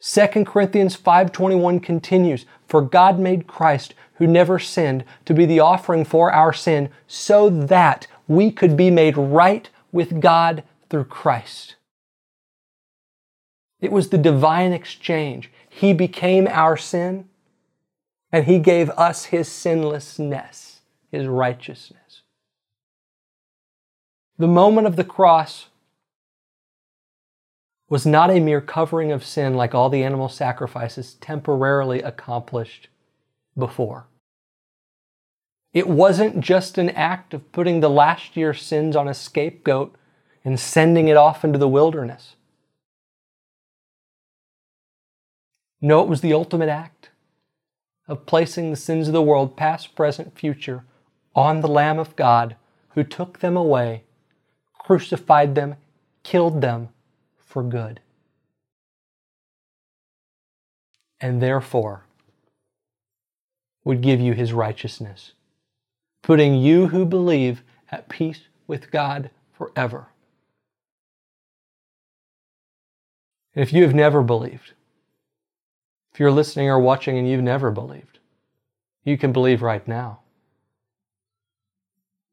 2 0.00 0.44
Corinthians 0.44 0.96
5:21 0.96 1.78
continues, 1.78 2.46
"For 2.66 2.82
God 2.82 3.20
made 3.20 3.46
Christ, 3.46 3.94
who 4.14 4.26
never 4.26 4.58
sinned, 4.58 5.04
to 5.24 5.34
be 5.34 5.46
the 5.46 5.60
offering 5.60 6.04
for 6.04 6.32
our 6.32 6.52
sin, 6.52 6.88
so 7.06 7.48
that 7.48 8.08
we 8.26 8.50
could 8.50 8.76
be 8.76 8.90
made 8.90 9.16
right 9.16 9.70
with 9.92 10.20
God 10.20 10.64
through 10.90 11.04
Christ." 11.04 11.76
It 13.80 13.92
was 13.92 14.08
the 14.08 14.18
divine 14.18 14.72
exchange. 14.72 15.52
He 15.68 15.92
became 15.92 16.48
our 16.48 16.76
sin, 16.76 17.28
and 18.34 18.46
He 18.46 18.58
gave 18.58 18.90
us 18.90 19.26
His 19.26 19.46
sinlessness, 19.46 20.80
His 21.12 21.28
righteousness. 21.28 22.22
The 24.38 24.48
moment 24.48 24.88
of 24.88 24.96
the 24.96 25.04
cross 25.04 25.68
was 27.88 28.04
not 28.04 28.30
a 28.30 28.40
mere 28.40 28.60
covering 28.60 29.12
of 29.12 29.24
sin 29.24 29.54
like 29.54 29.72
all 29.72 29.88
the 29.88 30.02
animal 30.02 30.28
sacrifices 30.28 31.14
temporarily 31.20 32.02
accomplished 32.02 32.88
before. 33.56 34.08
It 35.72 35.86
wasn't 35.86 36.40
just 36.40 36.76
an 36.76 36.90
act 36.90 37.34
of 37.34 37.52
putting 37.52 37.78
the 37.78 37.88
last 37.88 38.36
year's 38.36 38.60
sins 38.60 38.96
on 38.96 39.06
a 39.06 39.14
scapegoat 39.14 39.94
and 40.44 40.58
sending 40.58 41.06
it 41.06 41.16
off 41.16 41.44
into 41.44 41.60
the 41.60 41.68
wilderness. 41.68 42.34
No, 45.80 46.02
it 46.02 46.08
was 46.08 46.20
the 46.20 46.32
ultimate 46.32 46.68
act 46.68 47.10
of 48.06 48.26
placing 48.26 48.70
the 48.70 48.76
sins 48.76 49.06
of 49.06 49.14
the 49.14 49.22
world, 49.22 49.56
past, 49.56 49.94
present, 49.94 50.38
future, 50.38 50.84
on 51.34 51.60
the 51.60 51.68
Lamb 51.68 51.98
of 51.98 52.16
God 52.16 52.56
who 52.90 53.02
took 53.02 53.40
them 53.40 53.56
away, 53.56 54.04
crucified 54.78 55.54
them, 55.54 55.76
killed 56.22 56.60
them 56.60 56.88
for 57.38 57.62
good. 57.62 58.00
And 61.20 61.40
therefore 61.40 62.04
would 63.84 64.00
give 64.00 64.20
you 64.20 64.32
his 64.32 64.52
righteousness, 64.52 65.32
putting 66.22 66.54
you 66.54 66.88
who 66.88 67.04
believe 67.04 67.62
at 67.90 68.08
peace 68.08 68.40
with 68.66 68.90
God 68.90 69.30
forever. 69.52 70.08
If 73.54 73.72
you 73.72 73.82
have 73.82 73.94
never 73.94 74.22
believed, 74.22 74.72
if 76.14 76.20
you're 76.20 76.32
listening 76.32 76.68
or 76.70 76.78
watching 76.78 77.18
and 77.18 77.28
you've 77.28 77.42
never 77.42 77.72
believed, 77.72 78.20
you 79.04 79.18
can 79.18 79.32
believe 79.32 79.62
right 79.62 79.86
now. 79.88 80.20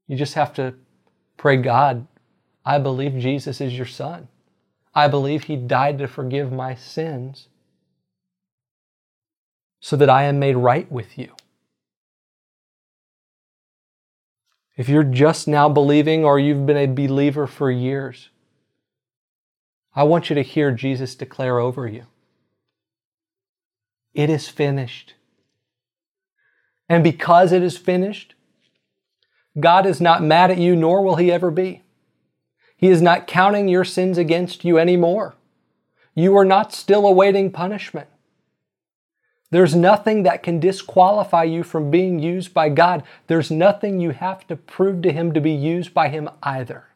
You 0.07 0.17
just 0.17 0.35
have 0.35 0.53
to 0.55 0.75
pray, 1.37 1.57
God, 1.57 2.07
I 2.65 2.77
believe 2.77 3.17
Jesus 3.17 3.59
is 3.59 3.73
your 3.73 3.87
son. 3.87 4.27
I 4.95 5.07
believe 5.07 5.45
he 5.45 5.55
died 5.57 5.99
to 5.99 6.07
forgive 6.07 6.51
my 6.51 6.75
sins. 6.75 7.47
so 9.81 9.95
that 9.97 10.09
I 10.09 10.23
am 10.23 10.39
made 10.39 10.55
right 10.55 10.89
with 10.91 11.17
you. 11.17 11.33
If 14.77 14.87
you're 14.89 15.03
just 15.03 15.47
now 15.47 15.69
believing 15.69 16.23
or 16.23 16.39
you've 16.39 16.65
been 16.65 16.77
a 16.77 16.87
believer 16.87 17.47
for 17.47 17.69
years, 17.71 18.29
I 19.95 20.03
want 20.03 20.29
you 20.29 20.35
to 20.35 20.43
hear 20.43 20.71
Jesus 20.71 21.15
declare 21.15 21.59
over 21.59 21.87
you 21.87 22.05
It 24.13 24.29
is 24.29 24.47
finished. 24.49 25.15
And 26.89 27.03
because 27.03 27.51
it 27.51 27.63
is 27.63 27.77
finished, 27.77 28.35
God 29.59 29.85
is 29.85 30.01
not 30.01 30.23
mad 30.23 30.51
at 30.51 30.57
you, 30.57 30.75
nor 30.75 31.01
will 31.01 31.15
He 31.15 31.31
ever 31.31 31.51
be. 31.51 31.83
He 32.75 32.89
is 32.89 33.01
not 33.01 33.27
counting 33.27 33.67
your 33.67 33.85
sins 33.85 34.17
against 34.17 34.65
you 34.65 34.77
anymore. 34.77 35.35
You 36.15 36.35
are 36.37 36.45
not 36.45 36.73
still 36.73 37.05
awaiting 37.05 37.51
punishment. 37.51 38.07
There's 39.51 39.75
nothing 39.75 40.23
that 40.23 40.43
can 40.43 40.59
disqualify 40.59 41.43
you 41.43 41.63
from 41.63 41.91
being 41.91 42.19
used 42.19 42.53
by 42.53 42.69
God. 42.69 43.03
There's 43.27 43.51
nothing 43.51 43.99
you 43.99 44.11
have 44.11 44.47
to 44.47 44.55
prove 44.55 45.01
to 45.03 45.11
Him 45.11 45.33
to 45.33 45.41
be 45.41 45.51
used 45.51 45.93
by 45.93 46.07
Him 46.07 46.29
either. 46.41 46.87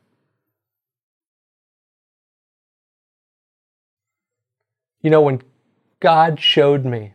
You 5.01 5.11
know, 5.11 5.21
when 5.21 5.41
God 6.05 6.39
showed 6.39 6.85
me 6.85 7.13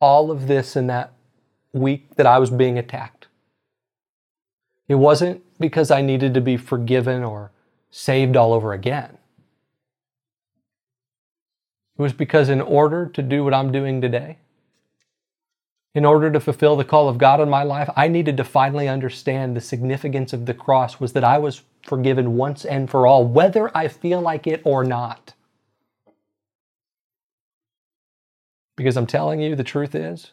all 0.00 0.32
of 0.32 0.48
this 0.48 0.74
in 0.74 0.88
that 0.88 1.12
week 1.72 2.16
that 2.16 2.26
I 2.26 2.40
was 2.40 2.50
being 2.50 2.80
attacked, 2.80 3.28
it 4.88 4.96
wasn't 4.96 5.44
because 5.60 5.92
I 5.92 6.02
needed 6.02 6.34
to 6.34 6.40
be 6.40 6.56
forgiven 6.56 7.22
or 7.22 7.52
saved 7.88 8.36
all 8.36 8.52
over 8.52 8.72
again. 8.72 9.18
It 11.96 12.02
was 12.02 12.12
because, 12.12 12.48
in 12.48 12.60
order 12.60 13.06
to 13.06 13.22
do 13.22 13.44
what 13.44 13.54
I'm 13.54 13.70
doing 13.70 14.00
today, 14.00 14.38
in 15.94 16.04
order 16.04 16.28
to 16.32 16.40
fulfill 16.40 16.74
the 16.74 16.84
call 16.84 17.08
of 17.08 17.18
God 17.18 17.40
in 17.40 17.48
my 17.48 17.62
life, 17.62 17.88
I 17.94 18.08
needed 18.08 18.36
to 18.38 18.44
finally 18.44 18.88
understand 18.88 19.54
the 19.54 19.60
significance 19.60 20.32
of 20.32 20.46
the 20.46 20.54
cross 20.54 20.98
was 20.98 21.12
that 21.12 21.22
I 21.22 21.38
was 21.38 21.62
forgiven 21.84 22.36
once 22.36 22.64
and 22.64 22.90
for 22.90 23.06
all, 23.06 23.24
whether 23.24 23.70
I 23.76 23.86
feel 23.86 24.20
like 24.20 24.48
it 24.48 24.60
or 24.64 24.82
not. 24.82 25.34
Because 28.76 28.96
I'm 28.96 29.06
telling 29.06 29.40
you, 29.40 29.56
the 29.56 29.64
truth 29.64 29.94
is, 29.94 30.32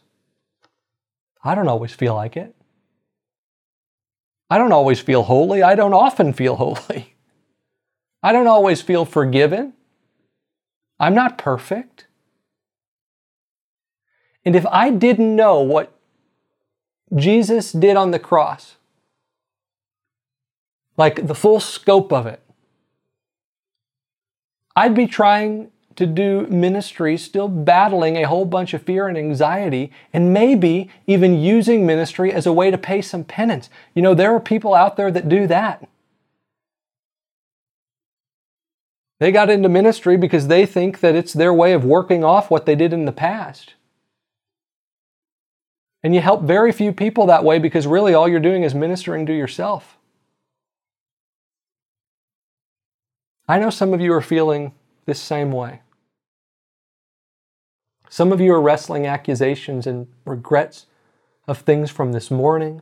I 1.43 1.55
don't 1.55 1.67
always 1.67 1.93
feel 1.93 2.13
like 2.13 2.37
it. 2.37 2.55
I 4.49 4.57
don't 4.57 4.71
always 4.71 4.99
feel 4.99 5.23
holy. 5.23 5.63
I 5.63 5.75
don't 5.75 5.93
often 5.93 6.33
feel 6.33 6.55
holy. 6.57 7.15
I 8.21 8.31
don't 8.31 8.47
always 8.47 8.81
feel 8.81 9.05
forgiven. 9.05 9.73
I'm 10.99 11.15
not 11.15 11.37
perfect. 11.37 12.07
And 14.45 14.55
if 14.55 14.65
I 14.67 14.89
didn't 14.89 15.35
know 15.35 15.61
what 15.61 15.97
Jesus 17.15 17.71
did 17.71 17.97
on 17.97 18.11
the 18.11 18.19
cross, 18.19 18.75
like 20.97 21.27
the 21.27 21.35
full 21.35 21.59
scope 21.59 22.13
of 22.13 22.25
it, 22.25 22.41
I'd 24.75 24.95
be 24.95 25.07
trying 25.07 25.72
to 25.95 26.05
do 26.05 26.47
ministry 26.47 27.17
still 27.17 27.47
battling 27.47 28.17
a 28.17 28.27
whole 28.27 28.45
bunch 28.45 28.73
of 28.73 28.83
fear 28.83 29.07
and 29.07 29.17
anxiety, 29.17 29.91
and 30.11 30.33
maybe 30.33 30.89
even 31.07 31.39
using 31.39 31.85
ministry 31.85 32.31
as 32.31 32.45
a 32.45 32.53
way 32.53 32.71
to 32.71 32.77
pay 32.77 33.01
some 33.01 33.23
penance. 33.23 33.69
You 33.93 34.01
know, 34.01 34.13
there 34.13 34.33
are 34.33 34.39
people 34.39 34.73
out 34.73 34.97
there 34.97 35.11
that 35.11 35.29
do 35.29 35.47
that. 35.47 35.87
They 39.19 39.31
got 39.31 39.49
into 39.49 39.69
ministry 39.69 40.17
because 40.17 40.47
they 40.47 40.65
think 40.65 40.99
that 40.99 41.15
it's 41.15 41.33
their 41.33 41.53
way 41.53 41.73
of 41.73 41.85
working 41.85 42.23
off 42.23 42.51
what 42.51 42.65
they 42.65 42.75
did 42.75 42.91
in 42.91 43.05
the 43.05 43.11
past. 43.11 43.75
And 46.03 46.13
you 46.13 46.19
help 46.19 46.41
very 46.41 46.73
few 46.73 46.91
people 46.91 47.25
that 47.27 47.45
way 47.45 47.59
because 47.59 47.87
really 47.87 48.13
all 48.13 48.27
you're 48.27 48.41
doing 48.41 48.63
is 48.63 48.75
ministering 48.75 49.25
to 49.27 49.33
yourself. 49.33 49.97
I 53.47 53.59
know 53.59 53.69
some 53.69 53.93
of 53.93 54.01
you 54.01 54.11
are 54.11 54.21
feeling 54.21 54.73
this 55.05 55.21
same 55.21 55.51
way. 55.51 55.82
Some 58.09 58.31
of 58.31 58.39
you 58.39 58.53
are 58.53 58.61
wrestling 58.61 59.07
accusations 59.07 59.87
and 59.87 60.07
regrets 60.25 60.85
of 61.47 61.59
things 61.59 61.89
from 61.89 62.11
this 62.11 62.29
morning, 62.29 62.81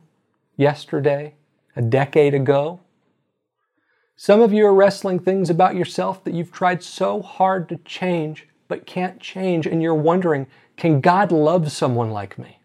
yesterday, 0.56 1.34
a 1.74 1.82
decade 1.82 2.34
ago. 2.34 2.80
Some 4.14 4.40
of 4.40 4.52
you 4.52 4.66
are 4.66 4.74
wrestling 4.74 5.18
things 5.18 5.50
about 5.50 5.74
yourself 5.74 6.22
that 6.24 6.34
you've 6.34 6.52
tried 6.52 6.82
so 6.82 7.22
hard 7.22 7.68
to 7.70 7.76
change 7.78 8.46
but 8.68 8.86
can't 8.86 9.20
change, 9.20 9.66
and 9.66 9.82
you're 9.82 9.94
wondering, 9.94 10.46
can 10.76 11.00
God 11.00 11.32
love 11.32 11.72
someone 11.72 12.10
like 12.10 12.38
me? 12.38 12.58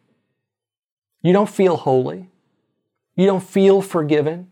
You 1.21 1.33
don't 1.33 1.49
feel 1.49 1.77
holy. 1.77 2.29
You 3.15 3.25
don't 3.25 3.43
feel 3.43 3.81
forgiven. 3.81 4.51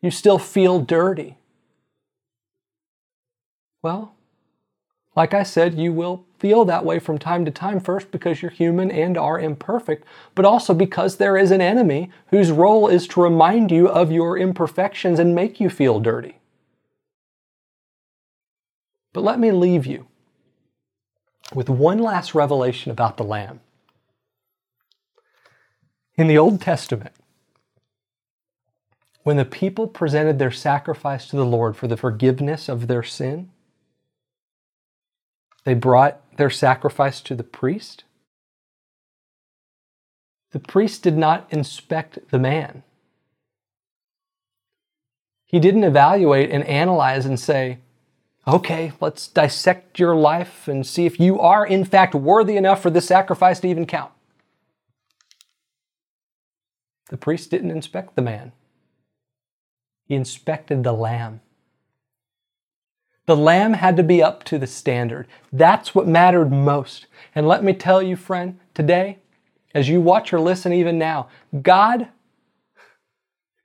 You 0.00 0.10
still 0.10 0.38
feel 0.38 0.80
dirty. 0.80 1.38
Well, 3.82 4.14
like 5.14 5.34
I 5.34 5.42
said, 5.42 5.74
you 5.74 5.92
will 5.92 6.25
feel 6.38 6.64
that 6.64 6.84
way 6.84 6.98
from 6.98 7.18
time 7.18 7.44
to 7.44 7.50
time, 7.50 7.80
first 7.80 8.10
because 8.10 8.42
you're 8.42 8.50
human 8.50 8.90
and 8.90 9.16
are 9.16 9.38
imperfect, 9.38 10.04
but 10.34 10.44
also 10.44 10.74
because 10.74 11.16
there 11.16 11.36
is 11.36 11.50
an 11.50 11.60
enemy 11.60 12.10
whose 12.28 12.50
role 12.50 12.88
is 12.88 13.06
to 13.08 13.22
remind 13.22 13.70
you 13.70 13.88
of 13.88 14.12
your 14.12 14.38
imperfections 14.38 15.18
and 15.18 15.34
make 15.34 15.60
you 15.60 15.70
feel 15.70 16.00
dirty. 16.00 16.38
But 19.12 19.24
let 19.24 19.38
me 19.38 19.50
leave 19.50 19.86
you 19.86 20.06
with 21.54 21.70
one 21.70 21.98
last 21.98 22.34
revelation 22.34 22.90
about 22.90 23.16
the 23.16 23.24
Lamb. 23.24 23.60
In 26.16 26.26
the 26.26 26.38
Old 26.38 26.60
Testament, 26.60 27.14
when 29.22 29.36
the 29.36 29.44
people 29.44 29.86
presented 29.86 30.38
their 30.38 30.50
sacrifice 30.50 31.26
to 31.28 31.36
the 31.36 31.44
Lord 31.44 31.76
for 31.76 31.88
the 31.88 31.96
forgiveness 31.96 32.68
of 32.68 32.86
their 32.86 33.02
sin, 33.02 33.50
they 35.64 35.74
brought 35.74 36.20
their 36.36 36.50
sacrifice 36.50 37.20
to 37.22 37.34
the 37.34 37.44
priest. 37.44 38.04
The 40.52 40.60
priest 40.60 41.02
did 41.02 41.16
not 41.16 41.46
inspect 41.50 42.30
the 42.30 42.38
man. 42.38 42.82
He 45.44 45.60
didn't 45.60 45.84
evaluate 45.84 46.50
and 46.50 46.64
analyze 46.64 47.26
and 47.26 47.38
say, 47.38 47.78
okay, 48.46 48.92
let's 49.00 49.28
dissect 49.28 49.98
your 49.98 50.14
life 50.14 50.68
and 50.68 50.86
see 50.86 51.06
if 51.06 51.18
you 51.20 51.40
are, 51.40 51.66
in 51.66 51.84
fact, 51.84 52.14
worthy 52.14 52.56
enough 52.56 52.82
for 52.82 52.90
this 52.90 53.06
sacrifice 53.06 53.60
to 53.60 53.68
even 53.68 53.86
count. 53.86 54.12
The 57.10 57.16
priest 57.16 57.50
didn't 57.50 57.70
inspect 57.70 58.16
the 58.16 58.22
man, 58.22 58.52
he 60.04 60.14
inspected 60.14 60.82
the 60.82 60.92
lamb. 60.92 61.40
The 63.26 63.36
lamb 63.36 63.74
had 63.74 63.96
to 63.96 64.02
be 64.02 64.22
up 64.22 64.44
to 64.44 64.58
the 64.58 64.66
standard. 64.66 65.26
That's 65.52 65.94
what 65.94 66.06
mattered 66.06 66.52
most. 66.52 67.06
And 67.34 67.46
let 67.48 67.64
me 67.64 67.72
tell 67.72 68.02
you, 68.02 68.16
friend, 68.16 68.58
today, 68.72 69.18
as 69.74 69.88
you 69.88 70.00
watch 70.00 70.32
or 70.32 70.40
listen 70.40 70.72
even 70.72 70.98
now, 70.98 71.28
God 71.62 72.08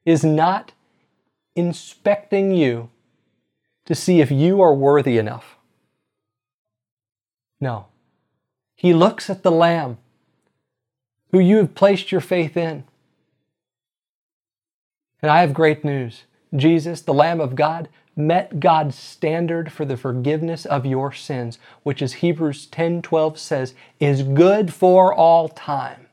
is 0.04 0.24
not 0.24 0.74
inspecting 1.56 2.52
you 2.52 2.90
to 3.86 3.94
see 3.94 4.20
if 4.20 4.32
you 4.32 4.62
are 4.62 4.74
worthy 4.74 5.18
enough. 5.18 5.58
No. 7.60 7.86
He 8.76 8.94
looks 8.94 9.30
at 9.30 9.44
the 9.44 9.52
Lamb 9.52 10.00
who 11.32 11.40
you 11.40 11.58
have 11.58 11.76
placed 11.76 12.12
your 12.12 12.22
faith 12.22 12.58
in. 12.58 12.84
And 15.22 15.32
I 15.32 15.42
have 15.42 15.54
great 15.54 15.86
news. 15.86 16.24
Jesus, 16.56 17.02
the 17.02 17.14
Lamb 17.14 17.40
of 17.40 17.56
God, 17.56 17.88
met 18.28 18.60
God's 18.60 18.96
standard 18.96 19.72
for 19.72 19.86
the 19.86 19.98
forgiveness 19.98 20.66
of 20.66 20.86
your 20.86 21.12
sins, 21.12 21.60
which 21.84 22.02
as 22.02 22.14
Hebrews 22.14 22.68
10:12 22.68 23.38
says, 23.38 23.74
is 24.00 24.24
good 24.24 24.74
for 24.74 25.14
all 25.14 25.50
time. 25.50 26.08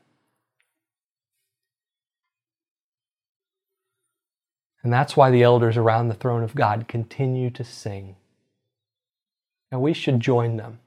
And 4.81 4.93
that's 4.93 5.17
why 5.17 5.29
the 5.29 5.43
elders 5.43 5.77
around 5.77 6.07
the 6.07 6.13
throne 6.13 6.43
of 6.43 6.55
God 6.55 6.87
continue 6.87 7.49
to 7.51 7.63
sing. 7.63 8.15
And 9.71 9.81
we 9.81 9.93
should 9.93 10.19
join 10.19 10.57
them. 10.57 10.79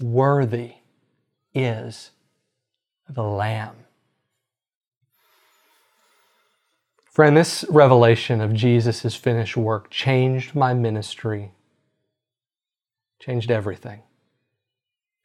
Worthy 0.00 0.74
is 1.54 2.10
the 3.08 3.22
Lamb. 3.22 3.76
Friend, 7.18 7.36
this 7.36 7.64
revelation 7.68 8.40
of 8.40 8.54
Jesus' 8.54 9.16
finished 9.16 9.56
work 9.56 9.90
changed 9.90 10.54
my 10.54 10.72
ministry, 10.72 11.50
changed 13.18 13.50
everything. 13.50 14.02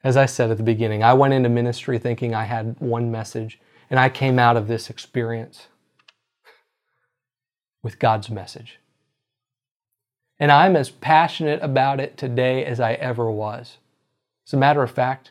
As 0.04 0.18
I 0.18 0.26
said 0.26 0.50
at 0.50 0.58
the 0.58 0.64
beginning, 0.64 1.04
I 1.04 1.14
went 1.14 1.36
into 1.36 1.50
ministry 1.50 2.00
thinking 2.00 2.34
I 2.34 2.46
had 2.46 2.78
one 2.80 3.12
message, 3.12 3.60
and 3.92 4.00
I 4.00 4.10
came 4.10 4.40
out 4.40 4.58
of 4.58 4.68
this 4.68 4.90
experience 4.90 5.68
with 7.84 8.00
God's 8.00 8.32
message. 8.32 8.80
And 10.40 10.52
I'm 10.52 10.76
as 10.76 10.90
passionate 10.90 11.62
about 11.62 12.00
it 12.00 12.18
today 12.18 12.66
as 12.66 12.80
I 12.80 12.94
ever 12.94 13.30
was. 13.30 13.78
As 14.48 14.54
a 14.54 14.58
matter 14.58 14.82
of 14.82 14.90
fact, 14.90 15.30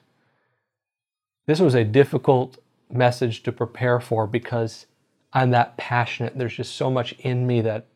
This 1.46 1.58
was 1.58 1.74
a 1.74 1.82
difficult 1.82 2.58
message 2.88 3.42
to 3.42 3.50
prepare 3.50 3.98
for 3.98 4.28
because 4.28 4.86
I'm 5.32 5.50
that 5.50 5.76
passionate. 5.76 6.36
There's 6.36 6.56
just 6.56 6.76
so 6.76 6.90
much 6.90 7.12
in 7.20 7.46
me 7.46 7.60
that 7.62 7.86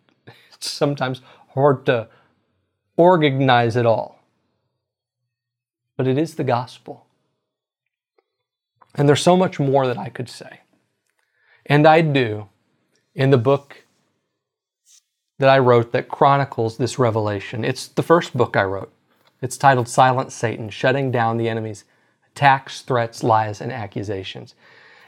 it's 0.54 0.70
sometimes 0.70 1.20
hard 1.54 1.86
to 1.86 2.08
organize 2.96 3.76
it 3.76 3.86
all. 3.86 4.20
But 5.96 6.06
it 6.06 6.18
is 6.18 6.34
the 6.34 6.44
gospel. 6.44 7.06
And 8.94 9.08
there's 9.08 9.22
so 9.22 9.36
much 9.36 9.60
more 9.60 9.86
that 9.86 9.98
I 9.98 10.08
could 10.08 10.28
say. 10.28 10.60
And 11.66 11.86
I 11.86 12.00
do 12.00 12.48
in 13.14 13.30
the 13.30 13.38
book 13.38 13.84
that 15.38 15.48
I 15.48 15.58
wrote 15.58 15.92
that 15.92 16.08
chronicles 16.08 16.78
this 16.78 16.98
revelation. 16.98 17.64
It's 17.64 17.88
the 17.88 18.02
first 18.02 18.36
book 18.36 18.56
I 18.56 18.64
wrote. 18.64 18.92
It's 19.42 19.58
titled 19.58 19.88
Silence 19.88 20.34
Satan 20.34 20.70
Shutting 20.70 21.10
Down 21.10 21.36
the 21.36 21.48
Enemy's 21.48 21.84
Attacks, 22.32 22.80
Threats, 22.80 23.22
Lies, 23.22 23.60
and 23.60 23.70
Accusations. 23.70 24.54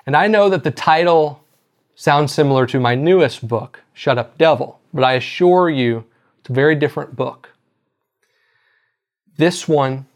And 0.05 0.15
I 0.15 0.27
know 0.27 0.51
that 0.51 0.65
the 0.65 0.71
title 0.71 1.43
sounds 1.99 2.33
similar 2.33 2.65
to 2.65 2.79
my 2.79 2.95
newest 2.95 3.49
book, 3.49 3.81
Shut 3.93 4.19
Up 4.19 4.39
Devil, 4.39 4.79
but 4.95 5.03
I 5.03 5.15
assure 5.15 5.69
you 5.69 6.05
it's 6.39 6.49
a 6.49 6.53
very 6.53 6.77
different 6.77 7.17
book. 7.17 7.49
This 9.37 9.67
one 9.67 10.07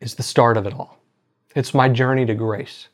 is 0.00 0.14
the 0.14 0.22
start 0.22 0.56
of 0.56 0.64
it 0.64 0.72
all. 0.72 1.00
It's 1.56 1.74
my 1.74 1.88
journey 1.88 2.24
to 2.24 2.34
grace. 2.36 2.86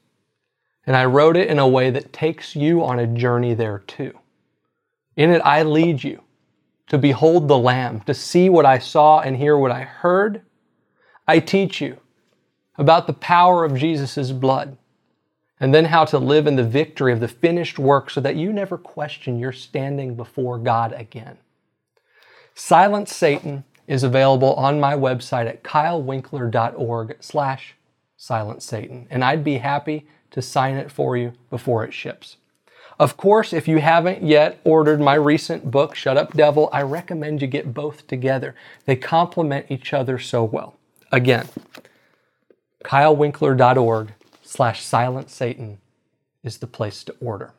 And 0.86 0.96
I 0.96 1.04
wrote 1.04 1.36
it 1.36 1.48
in 1.48 1.58
a 1.58 1.68
way 1.68 1.90
that 1.90 2.14
takes 2.14 2.56
you 2.56 2.82
on 2.82 2.98
a 2.98 3.06
journey 3.06 3.52
there 3.52 3.80
too. 3.80 4.18
In 5.14 5.28
it, 5.28 5.42
I 5.44 5.64
lead 5.64 6.02
you 6.02 6.22
to 6.86 6.96
behold 6.96 7.46
the 7.46 7.58
Lamb, 7.58 8.00
to 8.06 8.14
see 8.14 8.48
what 8.48 8.64
I 8.64 8.78
saw 8.78 9.20
and 9.20 9.36
hear 9.36 9.58
what 9.58 9.70
I 9.70 9.82
heard. 9.82 10.40
I 11.28 11.40
teach 11.40 11.78
you 11.78 11.98
about 12.78 13.06
the 13.06 13.12
power 13.12 13.66
of 13.66 13.76
Jesus' 13.76 14.32
blood 14.32 14.78
and 15.62 15.72
then 15.72 15.84
how 15.84 16.04
to 16.04 16.18
live 16.18 16.48
in 16.48 16.56
the 16.56 16.64
victory 16.64 17.12
of 17.12 17.20
the 17.20 17.28
finished 17.28 17.78
work 17.78 18.10
so 18.10 18.20
that 18.20 18.34
you 18.34 18.52
never 18.52 18.76
question 18.76 19.38
your 19.38 19.52
standing 19.52 20.16
before 20.16 20.58
God 20.58 20.92
again. 20.92 21.38
Silence 22.52 23.14
Satan 23.14 23.62
is 23.86 24.02
available 24.02 24.54
on 24.54 24.80
my 24.80 24.94
website 24.94 25.46
at 25.46 25.62
kylewinkler.org 25.62 27.16
slash 27.20 27.76
silence 28.16 28.64
Satan, 28.64 29.06
and 29.08 29.22
I'd 29.22 29.44
be 29.44 29.58
happy 29.58 30.04
to 30.32 30.42
sign 30.42 30.74
it 30.74 30.90
for 30.90 31.16
you 31.16 31.32
before 31.48 31.84
it 31.84 31.94
ships. 31.94 32.38
Of 32.98 33.16
course, 33.16 33.52
if 33.52 33.68
you 33.68 33.78
haven't 33.78 34.24
yet 34.24 34.60
ordered 34.64 35.00
my 35.00 35.14
recent 35.14 35.70
book, 35.70 35.94
Shut 35.94 36.16
Up 36.16 36.32
Devil, 36.32 36.70
I 36.72 36.82
recommend 36.82 37.40
you 37.40 37.46
get 37.46 37.72
both 37.72 38.08
together. 38.08 38.56
They 38.84 38.96
complement 38.96 39.66
each 39.68 39.92
other 39.92 40.18
so 40.18 40.42
well. 40.42 40.76
Again, 41.12 41.48
kylewinkler.org 42.84 44.14
slash 44.53 44.82
silence 44.82 45.32
Satan 45.32 45.78
is 46.44 46.59
the 46.59 46.66
place 46.66 47.03
to 47.05 47.14
order. 47.20 47.55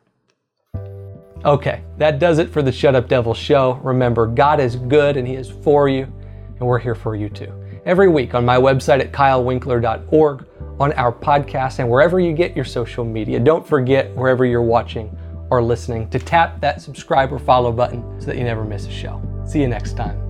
Okay, 1.44 1.82
that 1.98 2.18
does 2.18 2.38
it 2.38 2.50
for 2.50 2.62
the 2.62 2.72
Shut 2.72 2.94
Up 2.94 3.08
Devil 3.08 3.34
show. 3.34 3.74
Remember, 3.82 4.26
God 4.26 4.60
is 4.60 4.76
good 4.76 5.16
and 5.16 5.26
He 5.26 5.34
is 5.34 5.50
for 5.50 5.88
you, 5.88 6.04
and 6.04 6.60
we're 6.60 6.78
here 6.78 6.94
for 6.94 7.16
you 7.16 7.28
too. 7.28 7.52
Every 7.84 8.08
week 8.08 8.34
on 8.34 8.44
my 8.44 8.56
website 8.56 9.00
at 9.00 9.12
kylewinkler.org, 9.12 10.46
on 10.80 10.92
our 10.94 11.12
podcast, 11.12 11.80
and 11.80 11.90
wherever 11.90 12.18
you 12.18 12.32
get 12.32 12.56
your 12.56 12.64
social 12.64 13.04
media. 13.04 13.38
Don't 13.38 13.66
forget, 13.66 14.14
wherever 14.14 14.44
you're 14.44 14.62
watching 14.62 15.14
or 15.50 15.62
listening, 15.62 16.08
to 16.10 16.18
tap 16.18 16.60
that 16.60 16.80
subscribe 16.80 17.32
or 17.32 17.38
follow 17.38 17.72
button 17.72 18.20
so 18.20 18.26
that 18.26 18.38
you 18.38 18.44
never 18.44 18.64
miss 18.64 18.86
a 18.86 18.90
show. 18.90 19.20
See 19.46 19.60
you 19.60 19.68
next 19.68 19.96
time. 19.96 20.23